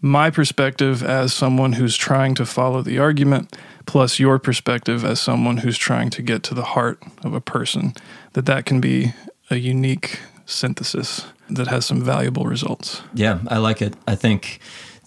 my 0.02 0.30
perspective 0.30 1.02
as 1.02 1.34
someone 1.34 1.74
who's 1.74 1.96
trying 1.96 2.36
to 2.36 2.46
follow 2.46 2.84
the 2.84 3.00
argument, 3.00 3.56
plus 3.88 4.20
your 4.20 4.38
perspective 4.38 5.04
as 5.04 5.20
someone 5.20 5.58
who's 5.58 5.78
trying 5.78 6.12
to 6.12 6.22
get 6.22 6.44
to 6.44 6.54
the 6.54 6.64
heart 6.64 7.02
of 7.24 7.34
a 7.34 7.42
person, 7.42 7.94
that 8.34 8.46
that 8.46 8.66
can 8.66 8.80
be 8.80 9.14
a 9.50 9.56
unique 9.56 10.20
synthesis 10.46 11.26
that 11.50 11.68
has 11.68 11.86
some 11.86 12.02
valuable 12.02 12.46
results. 12.46 13.02
Yeah, 13.14 13.40
I 13.48 13.58
like 13.58 13.82
it. 13.82 13.94
I 14.08 14.16
think 14.16 14.60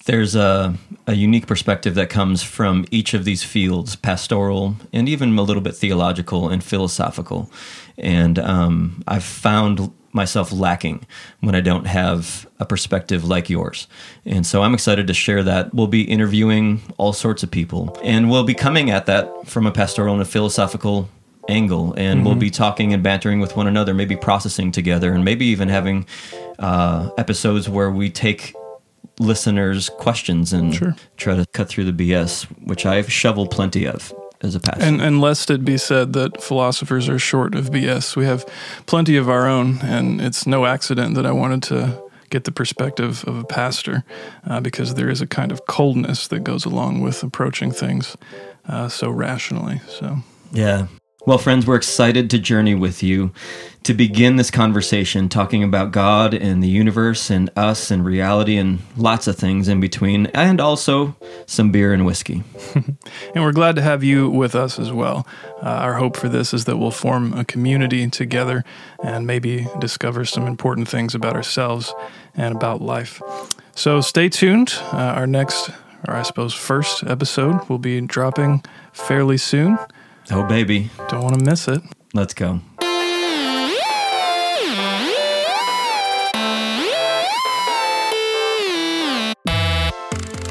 there's 0.07 0.35
a, 0.35 0.75
a 1.07 1.15
unique 1.15 1.47
perspective 1.47 1.95
that 1.95 2.11
comes 2.11 2.43
from 2.43 2.85
each 2.91 3.15
of 3.15 3.25
these 3.25 3.43
fields 3.43 3.97
pastoral 3.97 4.77
and 4.93 5.09
even 5.09 5.37
a 5.39 5.43
little 5.43 5.63
bit 5.63 5.75
theological 5.75 6.49
and 6.49 6.63
philosophical. 6.63 7.51
And 7.97 8.39
um, 8.39 9.03
i've 9.07 9.25
found 9.25 9.93
myself 10.13 10.53
lacking 10.53 11.05
when 11.41 11.55
i 11.55 11.61
don't 11.61 11.87
have 11.87 12.47
a 12.61 12.67
perspective 12.67 13.25
like 13.25 13.49
yours. 13.49 13.87
And 14.25 14.47
so 14.47 14.63
i'm 14.63 14.75
excited 14.75 15.07
to 15.07 15.15
share 15.15 15.43
that. 15.43 15.73
We'll 15.75 15.87
be 15.87 16.03
interviewing 16.03 16.83
all 16.99 17.13
sorts 17.13 17.43
of 17.43 17.51
people. 17.51 17.97
And 18.03 18.31
we'll 18.31 18.45
be 18.45 18.55
coming 18.55 18.91
at 18.91 19.07
that 19.07 19.47
from 19.47 19.67
a 19.67 19.73
pastoral 19.73 20.13
and 20.13 20.23
a 20.23 20.27
philosophical 20.27 21.09
angle. 21.49 21.95
And 21.97 22.19
mm-hmm. 22.19 22.27
we'll 22.27 22.37
be 22.37 22.51
talking 22.51 22.93
and 22.93 23.03
bantering 23.03 23.41
with 23.41 23.57
one 23.57 23.67
another 23.67 23.95
maybe 23.95 24.17
processing 24.17 24.73
together 24.73 25.13
and 25.13 25.25
maybe 25.25 25.47
even 25.47 25.69
having 25.69 26.07
uh, 26.59 27.11
episodes 27.19 27.69
where 27.69 27.91
we 27.91 28.11
take 28.11 28.55
listeners' 29.19 29.89
questions 29.89 30.53
and 30.53 30.75
sure. 30.75 30.97
try 31.17 31.37
to 31.37 31.47
cut 31.53 31.69
through 31.69 31.91
the 31.91 31.93
BS, 31.93 32.45
which 32.67 32.85
I've 32.87 33.11
shoveled 33.11 33.51
plenty 33.51 33.87
of 33.87 34.13
as 34.41 34.55
a 34.55 34.61
pastor. 34.61 34.85
And, 34.85 35.01
and 35.01 35.21
lest 35.21 35.51
it 35.51 35.65
be 35.65 35.79
said 35.79 36.13
that 36.13 36.43
philosophers 36.43 37.09
are 37.09 37.19
short 37.19 37.55
of 37.55 37.71
BS, 37.71 38.17
we 38.17 38.25
have 38.27 38.45
plenty 38.87 39.17
of 39.17 39.29
our 39.29 39.47
own, 39.47 39.79
and 39.83 40.21
it's 40.21 40.47
no 40.47 40.67
accident 40.67 41.15
that 41.15 41.27
I 41.27 41.33
wanted 41.33 41.63
to 41.65 42.03
get 42.31 42.45
the 42.45 42.53
perspective 42.53 43.25
of 43.27 43.39
a 43.39 43.45
pastor 43.45 44.05
uh, 44.47 44.61
because 44.61 44.95
there 44.95 45.09
is 45.09 45.21
a 45.21 45.27
kind 45.27 45.53
of 45.53 45.67
coldness 45.67 46.27
that 46.29 46.41
goes 46.41 46.65
along 46.65 47.01
with 47.01 47.23
approaching 47.23 47.71
things 47.71 48.17
uh, 48.69 48.89
so 48.89 49.11
rationally. 49.11 49.81
So, 49.89 50.19
yeah, 50.53 50.89
well, 51.27 51.39
friends, 51.39 51.67
we're 51.67 51.77
excited 51.77 52.29
to 52.31 52.39
journey 52.39 52.75
with 52.75 53.03
you 53.03 53.33
to 53.85 53.95
begin 53.95 54.37
this 54.37 54.51
conversation 54.51 55.29
talking 55.29 55.63
about 55.63 55.91
God 55.91 56.35
and 56.35 56.63
the 56.63 56.69
universe 56.69 57.31
and 57.31 57.49
us 57.57 57.91
and 57.91 58.05
reality 58.05 58.57
and 58.57 58.81
lots 58.97 59.27
of 59.27 59.37
things 59.37 59.67
in 59.67 59.81
between, 59.81 60.27
and 60.29 60.61
also 60.61 61.17
some 61.47 61.71
beer 61.71 61.95
and 61.95 62.05
whiskey. 62.05 62.43
and 62.75 62.97
we're 63.37 63.53
glad 63.53 63.75
to 63.77 63.83
have 63.83 64.05
you 64.05 64.29
with 64.29 64.55
us 64.55 64.79
as 64.79 64.93
well. 64.93 65.27
Uh, 65.63 65.69
our 65.69 65.95
hope 65.95 66.17
for 66.17 66.29
this 66.29 66.53
is 66.53 66.67
that 66.67 66.77
we'll 66.77 66.91
form 66.91 67.33
a 67.33 67.45
community 67.45 68.09
together 68.11 68.63
and 69.03 69.27
maybe 69.27 69.67
discover 69.79 70.27
some 70.27 70.47
important 70.47 70.89
things 70.89 71.15
about 71.15 71.35
ourselves 71.35 71.95
and 72.35 72.55
about 72.55 72.83
life. 72.83 73.23
So 73.75 74.03
stay 74.03 74.29
tuned. 74.29 74.75
Uh, 74.93 75.15
our 75.17 75.27
next, 75.27 75.71
or 76.07 76.15
I 76.15 76.23
suppose 76.23 76.53
first 76.53 77.03
episode, 77.05 77.67
will 77.71 77.79
be 77.79 78.01
dropping 78.03 78.63
fairly 78.93 79.39
soon. 79.39 79.79
Oh, 80.31 80.43
baby. 80.45 80.91
Don't 81.09 81.23
want 81.23 81.39
to 81.39 81.45
miss 81.45 81.69
it. 81.69 81.83
Let's 82.15 82.35
go. 82.35 82.61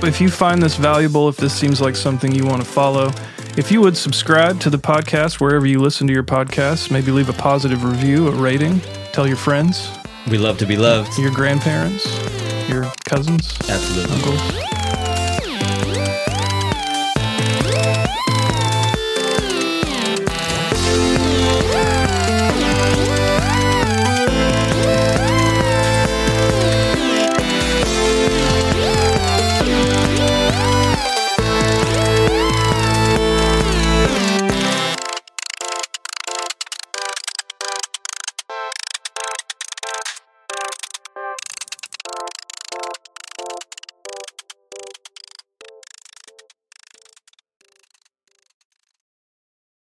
If 0.05 0.19
you 0.19 0.29
find 0.29 0.61
this 0.61 0.75
valuable, 0.75 1.29
if 1.29 1.37
this 1.37 1.53
seems 1.53 1.79
like 1.79 1.95
something 1.95 2.33
you 2.35 2.45
want 2.45 2.61
to 2.61 2.67
follow, 2.67 3.11
if 3.55 3.71
you 3.71 3.79
would 3.81 3.95
subscribe 3.95 4.59
to 4.59 4.69
the 4.69 4.77
podcast 4.77 5.39
wherever 5.39 5.65
you 5.65 5.79
listen 5.79 6.07
to 6.07 6.13
your 6.13 6.23
podcasts, 6.23 6.91
maybe 6.91 7.11
leave 7.11 7.29
a 7.29 7.33
positive 7.33 7.85
review, 7.85 8.27
a 8.27 8.31
rating, 8.31 8.81
tell 9.13 9.25
your 9.25 9.37
friends. 9.37 9.89
We 10.29 10.37
love 10.37 10.57
to 10.57 10.65
be 10.65 10.75
loved. 10.75 11.17
Your 11.17 11.31
grandparents, 11.31 12.05
your 12.67 12.91
cousins, 13.05 13.57
absolutely, 13.69 14.15
uncles. 14.15 14.82